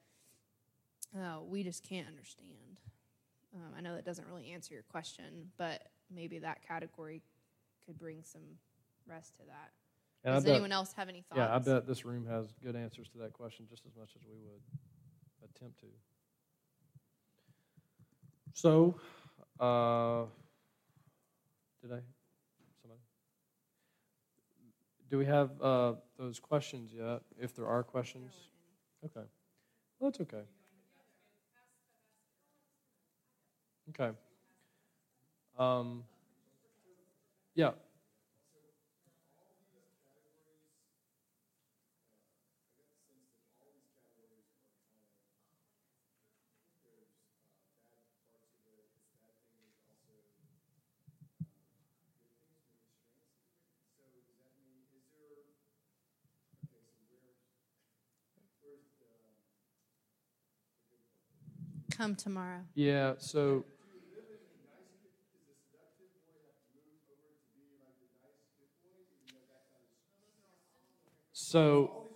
[1.15, 2.49] uh, we just can't understand.
[3.55, 7.21] Um, I know that doesn't really answer your question, but maybe that category
[7.85, 8.41] could bring some
[9.05, 9.71] rest to that.
[10.23, 11.37] And Does bet- anyone else have any thoughts?
[11.37, 14.21] Yeah, I bet this room has good answers to that question just as much as
[14.25, 14.61] we would
[15.43, 15.87] attempt to.
[18.53, 18.95] So,
[19.59, 20.25] uh,
[21.81, 21.99] did I?
[22.81, 23.01] Somebody?
[25.09, 27.21] Do we have uh, those questions yet?
[27.39, 28.33] If there are questions?
[29.05, 29.25] Okay.
[29.99, 30.43] Well, that's okay.
[33.89, 34.15] Okay.
[35.57, 36.03] Um,
[37.55, 37.71] yeah.
[62.03, 62.59] Come tomorrow.
[62.75, 63.63] Yeah, so
[71.31, 72.07] so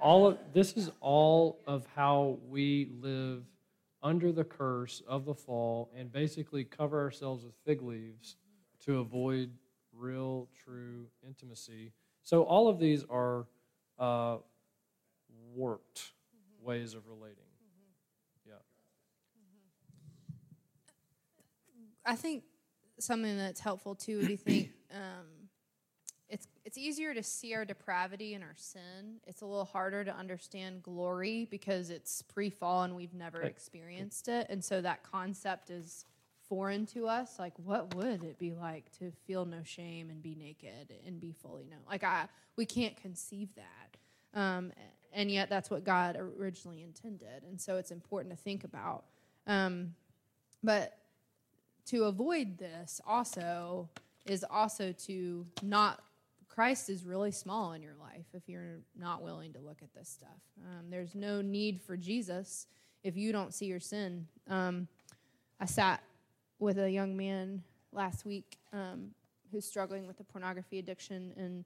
[0.00, 3.42] all of this is all of how we live
[4.02, 8.36] under the curse of the fall and basically cover ourselves with fig leaves
[8.86, 9.50] to avoid
[9.92, 11.92] real, true intimacy.
[12.22, 13.44] So all of these are
[13.98, 14.38] uh,
[15.54, 16.12] warped
[16.62, 17.47] ways of relating.
[22.08, 22.44] I think
[22.98, 24.24] something that's helpful too.
[24.24, 25.26] Do you think um,
[26.30, 29.20] it's it's easier to see our depravity and our sin?
[29.26, 33.50] It's a little harder to understand glory because it's pre-fall and we've never Right.
[33.50, 36.06] experienced it, and so that concept is
[36.48, 37.38] foreign to us.
[37.38, 41.32] Like, what would it be like to feel no shame and be naked and be
[41.32, 41.80] fully known?
[41.88, 44.72] Like, I we can't conceive that, um,
[45.12, 49.04] and yet that's what God originally intended, and so it's important to think about.
[49.46, 49.94] Um,
[50.62, 50.96] but
[51.88, 53.88] to avoid this also
[54.26, 56.02] is also to not
[56.48, 60.08] christ is really small in your life if you're not willing to look at this
[60.08, 60.40] stuff.
[60.64, 62.66] Um, there's no need for jesus
[63.04, 64.26] if you don't see your sin.
[64.48, 64.88] Um,
[65.60, 66.02] i sat
[66.58, 67.62] with a young man
[67.92, 69.12] last week um,
[69.50, 71.64] who's struggling with a pornography addiction and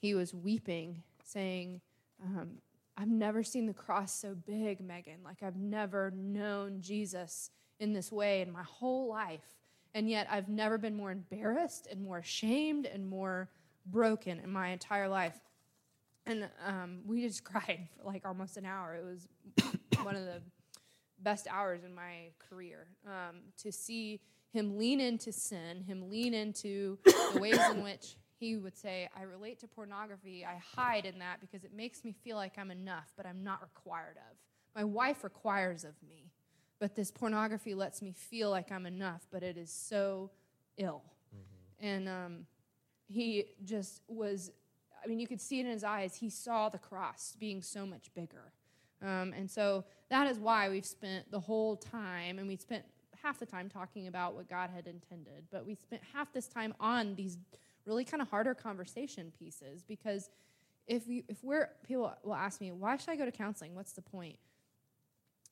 [0.00, 1.80] he was weeping saying
[2.22, 2.50] um,
[2.98, 5.20] i've never seen the cross so big megan.
[5.24, 7.50] Like i've never known jesus
[7.80, 9.56] in this way in my whole life
[9.96, 13.48] and yet I've never been more embarrassed and more ashamed and more
[13.86, 15.40] broken in my entire life.
[16.26, 18.94] And um, we just cried for like almost an hour.
[18.94, 19.26] It was
[20.04, 20.42] one of the
[21.20, 24.20] best hours in my career um, to see
[24.52, 26.98] him lean into sin, him lean into
[27.32, 30.44] the ways in which he would say, I relate to pornography.
[30.44, 33.62] I hide in that because it makes me feel like I'm enough, but I'm not
[33.62, 34.36] required of.
[34.74, 36.32] My wife requires of me
[36.78, 40.30] but this pornography lets me feel like I'm enough, but it is so
[40.76, 41.02] ill.
[41.80, 42.46] And um,
[43.08, 44.50] he just was,
[45.02, 46.16] I mean, you could see it in his eyes.
[46.16, 48.52] He saw the cross being so much bigger.
[49.02, 52.84] Um, and so that is why we've spent the whole time, and we spent
[53.22, 56.74] half the time talking about what God had intended, but we spent half this time
[56.80, 57.38] on these
[57.84, 60.30] really kind of harder conversation pieces because
[60.86, 63.74] if we if we're people will ask me why should I go to counseling?
[63.74, 64.36] What's the point?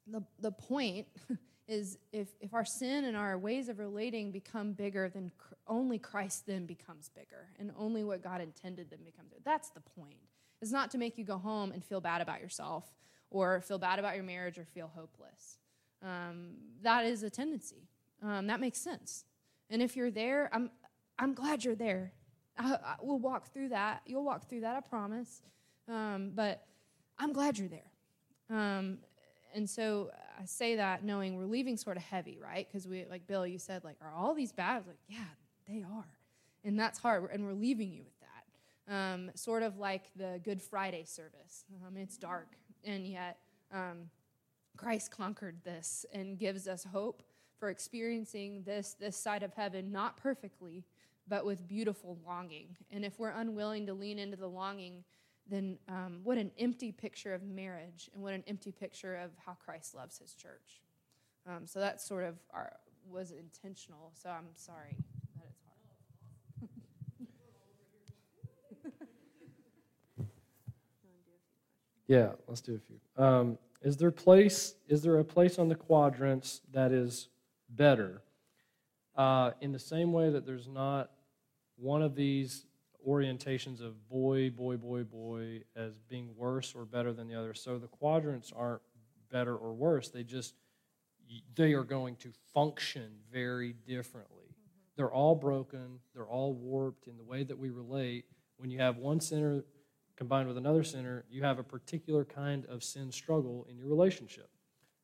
[0.06, 1.06] The, the point
[1.68, 5.30] is if, if our sin and our ways of relating become bigger, then
[5.66, 9.42] only Christ then becomes bigger, and only what God intended then becomes bigger.
[9.44, 10.18] That's the point.
[10.60, 12.84] It's not to make you go home and feel bad about yourself,
[13.30, 15.58] or feel bad about your marriage, or feel hopeless.
[16.02, 17.88] Um, that is a tendency.
[18.22, 19.24] Um, that makes sense.
[19.70, 20.70] And if you're there, I'm,
[21.18, 22.12] I'm glad you're there.
[22.58, 24.02] I, I, we'll walk through that.
[24.06, 25.42] You'll walk through that, I promise.
[25.88, 26.66] Um, but
[27.18, 27.90] I'm glad you're there.
[28.50, 28.98] Um,
[29.54, 32.66] and so I say that knowing we're leaving sort of heavy, right?
[32.66, 34.74] Because we, like Bill, you said, like, are all these bad?
[34.74, 35.18] I was like, yeah,
[35.68, 36.08] they are,
[36.64, 37.28] and that's hard.
[37.32, 41.64] And we're leaving you with that, um, sort of like the Good Friday service.
[41.96, 43.38] It's dark, and yet
[43.72, 44.10] um,
[44.76, 47.22] Christ conquered this and gives us hope
[47.58, 50.84] for experiencing this this side of heaven, not perfectly,
[51.28, 52.76] but with beautiful longing.
[52.90, 55.04] And if we're unwilling to lean into the longing
[55.48, 59.52] then um, what an empty picture of marriage and what an empty picture of how
[59.52, 60.82] Christ loves his church.
[61.46, 62.72] Um, so that sort of our,
[63.10, 64.12] was intentional.
[64.14, 64.96] So I'm sorry
[65.36, 65.60] that it's
[66.58, 66.68] hard.
[72.06, 73.00] Yeah, let's do a few.
[73.16, 74.74] Um, is there place?
[74.88, 77.28] Is there a place on the quadrants that is
[77.70, 78.22] better?
[79.16, 81.10] Uh, in the same way that there's not
[81.76, 82.66] one of these
[83.06, 87.54] orientations of boy, boy, boy, boy as being worse or better than the other.
[87.54, 88.82] So the quadrants aren't
[89.30, 90.08] better or worse.
[90.08, 90.54] They just
[91.54, 94.44] they are going to function very differently.
[94.44, 94.92] Mm-hmm.
[94.96, 96.00] They're all broken.
[96.14, 98.26] They're all warped in the way that we relate.
[98.58, 99.64] When you have one sinner
[100.16, 104.48] combined with another sinner, you have a particular kind of sin struggle in your relationship.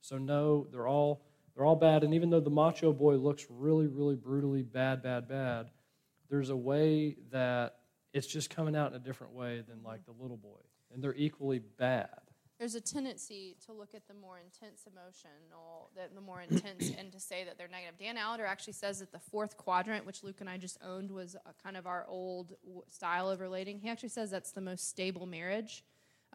[0.00, 1.22] So no, they're all
[1.54, 2.04] they're all bad.
[2.04, 5.70] And even though the macho boy looks really, really brutally bad, bad, bad,
[6.28, 7.79] there's a way that
[8.12, 10.60] it's just coming out in a different way than like the little boy.
[10.92, 12.08] And they're equally bad.
[12.58, 17.10] There's a tendency to look at the more intense emotional, the, the more intense, and
[17.10, 17.98] to say that they're negative.
[17.98, 21.36] Dan Allender actually says that the fourth quadrant, which Luke and I just owned, was
[21.46, 22.52] a, kind of our old
[22.86, 23.78] style of relating.
[23.78, 25.84] He actually says that's the most stable marriage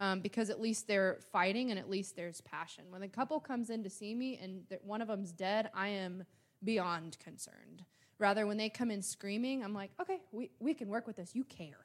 [0.00, 2.86] um, because at least they're fighting and at least there's passion.
[2.90, 6.24] When the couple comes in to see me and one of them's dead, I am
[6.64, 7.84] beyond concerned.
[8.18, 11.34] Rather, when they come in screaming, I'm like, okay, we, we can work with this.
[11.34, 11.84] You care.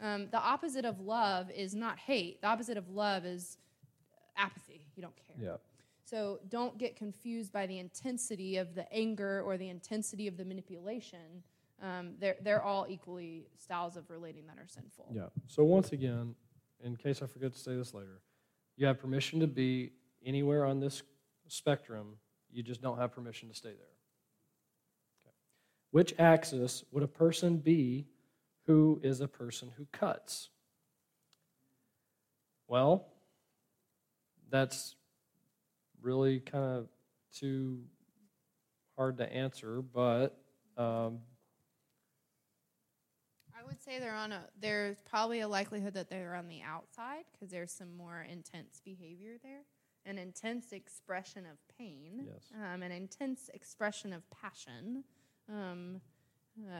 [0.00, 2.40] Um, the opposite of love is not hate.
[2.40, 3.58] The opposite of love is
[4.36, 4.86] apathy.
[4.96, 5.36] You don't care.
[5.40, 5.56] Yeah.
[6.04, 10.44] So don't get confused by the intensity of the anger or the intensity of the
[10.44, 11.42] manipulation.
[11.82, 15.06] Um, they're, they're all equally styles of relating that are sinful.
[15.12, 15.26] Yeah.
[15.46, 16.34] So once again,
[16.82, 18.20] in case I forget to say this later,
[18.76, 19.92] you have permission to be
[20.24, 21.02] anywhere on this
[21.48, 22.16] spectrum
[22.50, 23.88] You just don't have permission to stay there.
[25.92, 28.06] Which axis would a person be
[28.66, 30.48] who is a person who cuts?
[32.66, 33.06] Well,
[34.50, 34.96] that's
[36.00, 36.88] really kind of
[37.32, 37.82] too
[38.96, 40.38] hard to answer, but
[40.78, 41.18] um,
[43.54, 44.44] I would say they're on a.
[44.60, 49.34] There's probably a likelihood that they're on the outside because there's some more intense behavior
[49.42, 49.60] there,
[50.06, 52.50] an intense expression of pain, Yes.
[52.72, 55.04] um, an intense expression of passion.
[55.48, 56.00] Um,
[56.60, 56.76] uh,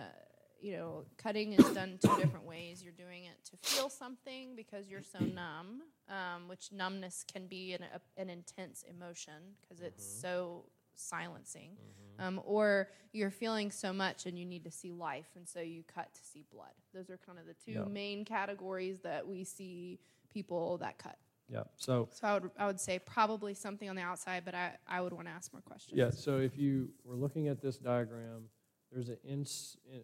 [0.61, 2.83] you know, cutting is done two different ways.
[2.85, 7.73] You're doing it to feel something because you're so numb, um, which numbness can be
[7.73, 11.71] an, a, an intense emotion because it's so silencing.
[12.19, 15.83] Um, or you're feeling so much and you need to see life, and so you
[15.93, 16.71] cut to see blood.
[16.95, 17.85] Those are kind of the two Yeah.
[17.85, 19.99] main categories that we see
[20.33, 21.17] people that cut.
[21.53, 21.65] Yeah.
[21.77, 25.01] So So I would, I would say probably something on the outside, but I, I
[25.01, 25.99] would want to ask more questions.
[25.99, 28.45] Yeah, so if you were looking at this diagram,
[28.91, 29.99] there's an ins, uh,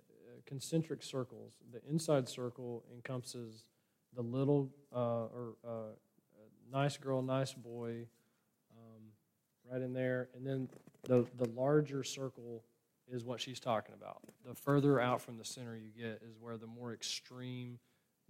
[0.47, 1.55] concentric circles.
[1.73, 3.65] The inside circle encompasses
[4.15, 5.71] the little uh, or uh,
[6.71, 8.07] nice girl, nice boy,
[8.77, 9.03] um,
[9.71, 10.69] right in there, and then
[11.05, 12.65] the the larger circle
[13.11, 14.21] is what she's talking about.
[14.47, 17.79] The further out from the center you get is where the more extreme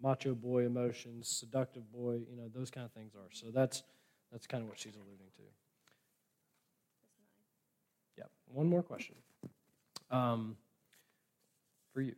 [0.03, 3.29] macho boy emotions, seductive boy, you know, those kind of things are.
[3.33, 3.83] So that's
[4.33, 5.43] that's kind of what she's alluding to.
[8.19, 8.25] Yeah.
[8.47, 9.17] One more question.
[10.11, 10.57] Um,
[11.93, 12.15] for you.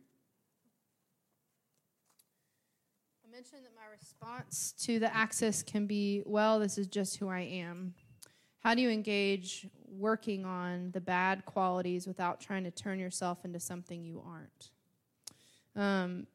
[3.25, 7.29] I mentioned that my response to the axis can be, well, this is just who
[7.29, 7.93] I am.
[8.59, 13.59] How do you engage working on the bad qualities without trying to turn yourself into
[13.59, 14.71] something you aren't?
[15.75, 16.27] Um,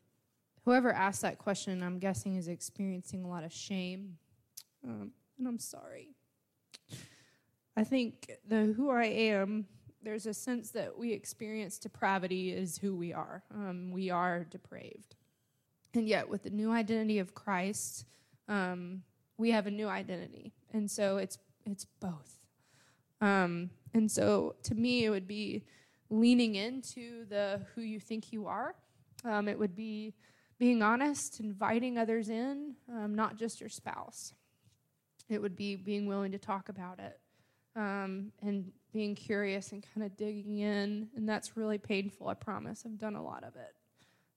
[0.67, 4.19] whoever asked that question, I'm guessing, is experiencing a lot of shame.
[4.85, 6.17] Um, and I'm sorry.
[7.77, 9.67] I think the who I am,
[10.03, 13.45] there's a sense that we experience depravity is who we are.
[13.55, 15.15] Um, we are depraved.
[15.95, 18.05] And yet, with the new identity of Christ,
[18.49, 19.03] um,
[19.39, 20.53] we have a new identity.
[20.73, 22.41] And so it's, it's both.
[23.21, 25.63] Um, and so to me, it would be
[26.11, 28.75] leaning into the who you think you are.
[29.25, 30.15] Um, it would be
[30.59, 34.35] being honest, inviting others in, um, not just your spouse.
[35.29, 37.19] It would be being willing to talk about it
[37.75, 41.09] um, and being curious and kind of digging in.
[41.17, 42.85] And that's really painful, I promise.
[42.87, 43.75] I've done a lot of it.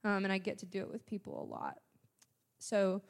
[0.04, 1.78] Um, and I get to do it with people a lot.
[2.58, 3.02] So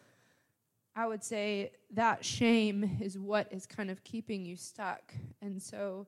[0.96, 5.14] I would say that shame is what is kind of keeping you stuck.
[5.42, 6.08] And so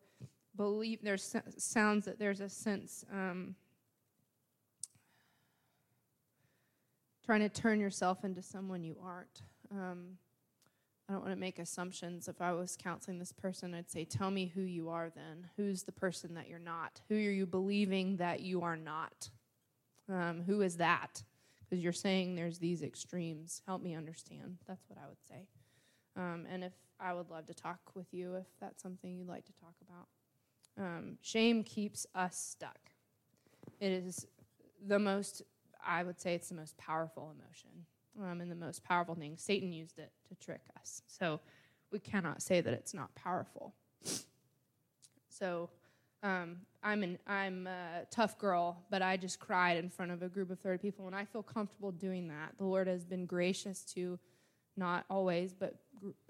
[0.56, 3.06] believe there's sounds that there's a sense
[7.26, 9.44] trying to turn yourself into someone you aren't.
[9.72, 10.18] Um,
[11.08, 12.28] I don't want to make assumptions.
[12.28, 15.50] If I was counseling this person, I'd say, Tell me who you are then.
[15.58, 17.02] Who's the person that you're not?
[17.10, 19.30] Who are you believing that you are not?
[20.10, 21.24] Um, who is that?
[21.64, 23.62] Because you're saying there's these extremes.
[23.66, 24.58] Help me understand.
[24.68, 25.48] That's what I would say.
[26.18, 29.46] Um, and if I would love to talk with you if that's something you'd like
[29.46, 30.08] to talk about.
[30.78, 32.80] Um, shame keeps us stuck.
[33.80, 34.28] It is
[34.86, 35.42] the most,
[35.86, 37.70] I would say, it's the most powerful emotion
[38.20, 39.38] um, and the most powerful thing.
[39.38, 41.02] Satan used it to trick us.
[41.08, 41.40] So
[41.92, 43.74] we cannot say that it's not powerful.
[45.30, 45.70] So
[46.24, 50.30] um, I'm an I'm a tough girl, but I just cried in front of a
[50.30, 52.58] group of 30 people, and I feel comfortable doing that.
[52.58, 54.20] The Lord has been gracious to,
[54.78, 55.76] not always, but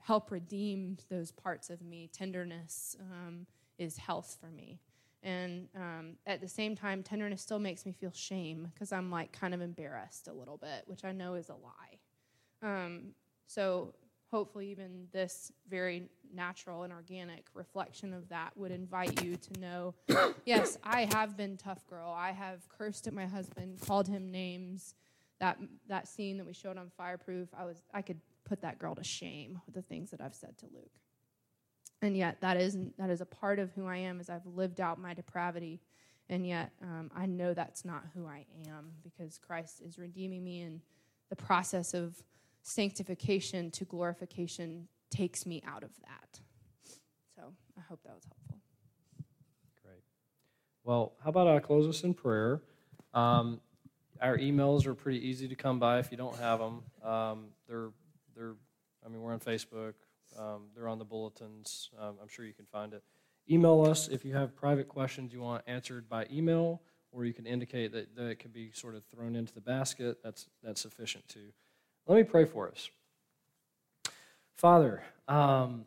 [0.02, 2.10] help redeem those parts of me.
[2.14, 3.46] Tenderness um,
[3.78, 4.80] is health for me.
[5.24, 9.32] And um, at the same time, tenderness still makes me feel shame because I'm like
[9.32, 12.00] kind of embarrassed a little bit, which I know is a lie.
[12.64, 13.14] Um,
[13.46, 13.94] so
[14.32, 19.94] hopefully, even this very natural and organic reflection of that would invite you to know
[20.46, 22.10] yes, I have been tough girl.
[22.10, 24.96] I have cursed at my husband, called him names.
[25.40, 25.58] That,
[25.88, 29.04] that scene that we showed on Fireproof, I, was, I could put that girl to
[29.04, 31.01] shame with the things that I've said to Luke
[32.02, 34.82] and yet that is that is a part of who I am as I've lived
[34.82, 35.82] out my depravity,
[36.30, 40.62] and yet um, I know that's not who I am because Christ is redeeming me,
[40.62, 40.82] and
[41.30, 42.24] the process of
[42.64, 46.40] sanctification to glorification takes me out of that.
[47.36, 48.58] So I hope that was helpful.
[49.84, 50.04] Great.
[50.84, 52.62] Well, how about I close us in prayer?
[53.14, 53.60] Um,
[54.22, 56.84] our emails are pretty easy to come by if you don't have them.
[57.04, 57.90] Um, they're,
[58.36, 58.54] they're,
[59.06, 59.94] I mean, we're on Facebook.
[60.38, 61.90] Um, they're on the bulletins.
[62.00, 63.04] Um, I'm sure you can find it.
[63.50, 67.46] Email us if you have private questions you want answered by email, or you can
[67.46, 70.20] indicate that, that it can be sort of thrown into the basket.
[70.24, 71.52] That's, that's sufficient too.
[72.08, 72.90] Let me pray for us.
[74.56, 75.86] Father, um,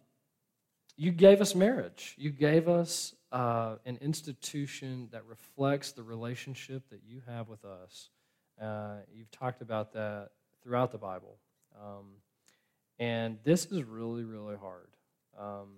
[0.97, 2.15] you gave us marriage.
[2.19, 8.11] You gave us uh, an institution that reflects the relationship that you have with us.
[8.61, 10.31] Uh, you've talked about that
[10.63, 11.37] throughout the Bible.
[11.81, 12.07] Um,
[12.99, 14.89] and this is really, really hard.
[15.39, 15.69] Um,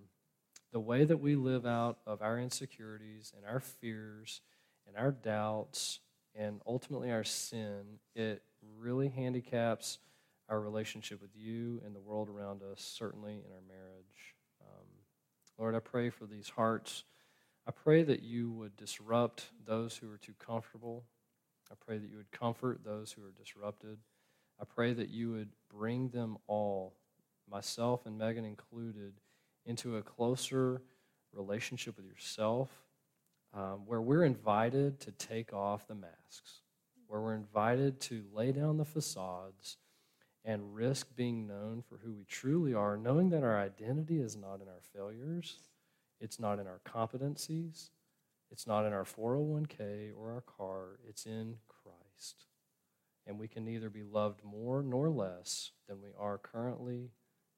[0.72, 4.42] the way that we live out of our insecurities and our fears
[4.86, 6.00] and our doubts
[6.34, 8.42] and ultimately our sin, it
[8.78, 9.98] really handicaps
[10.48, 14.34] our relationship with you and the world around us, certainly in our marriage.
[14.60, 14.86] Um,
[15.58, 17.04] Lord, I pray for these hearts.
[17.66, 21.04] I pray that you would disrupt those who are too comfortable.
[21.70, 23.98] I pray that you would comfort those who are disrupted.
[24.60, 26.94] I pray that you would bring them all,
[27.51, 29.14] myself and Megan included,
[29.66, 30.80] into a closer
[31.32, 32.70] relationship with yourself
[33.53, 36.61] um, where we're invited to take off the masks,
[37.09, 39.76] where we're invited to lay down the facades
[40.44, 44.61] and risk being known for who we truly are, knowing that our identity is not
[44.61, 45.57] in our failures,
[46.20, 47.90] it's not in our competencies,
[48.51, 52.47] it's not in our 401k or our car, it's in Christ.
[53.26, 57.11] And we can neither be loved more nor less than we are currently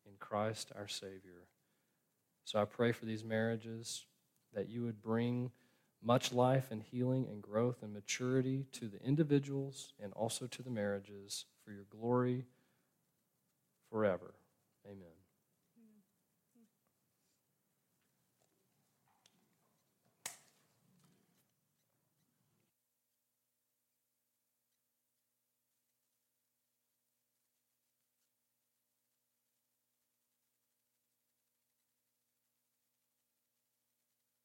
[0.09, 1.46] in Christ our Savior.
[2.44, 4.06] So I pray for these marriages
[4.54, 5.50] that you would bring
[6.02, 10.70] much life and healing and growth and maturity to the individuals and also to the
[10.70, 12.46] marriages for your glory
[13.90, 14.34] forever.
[14.86, 15.17] Amen.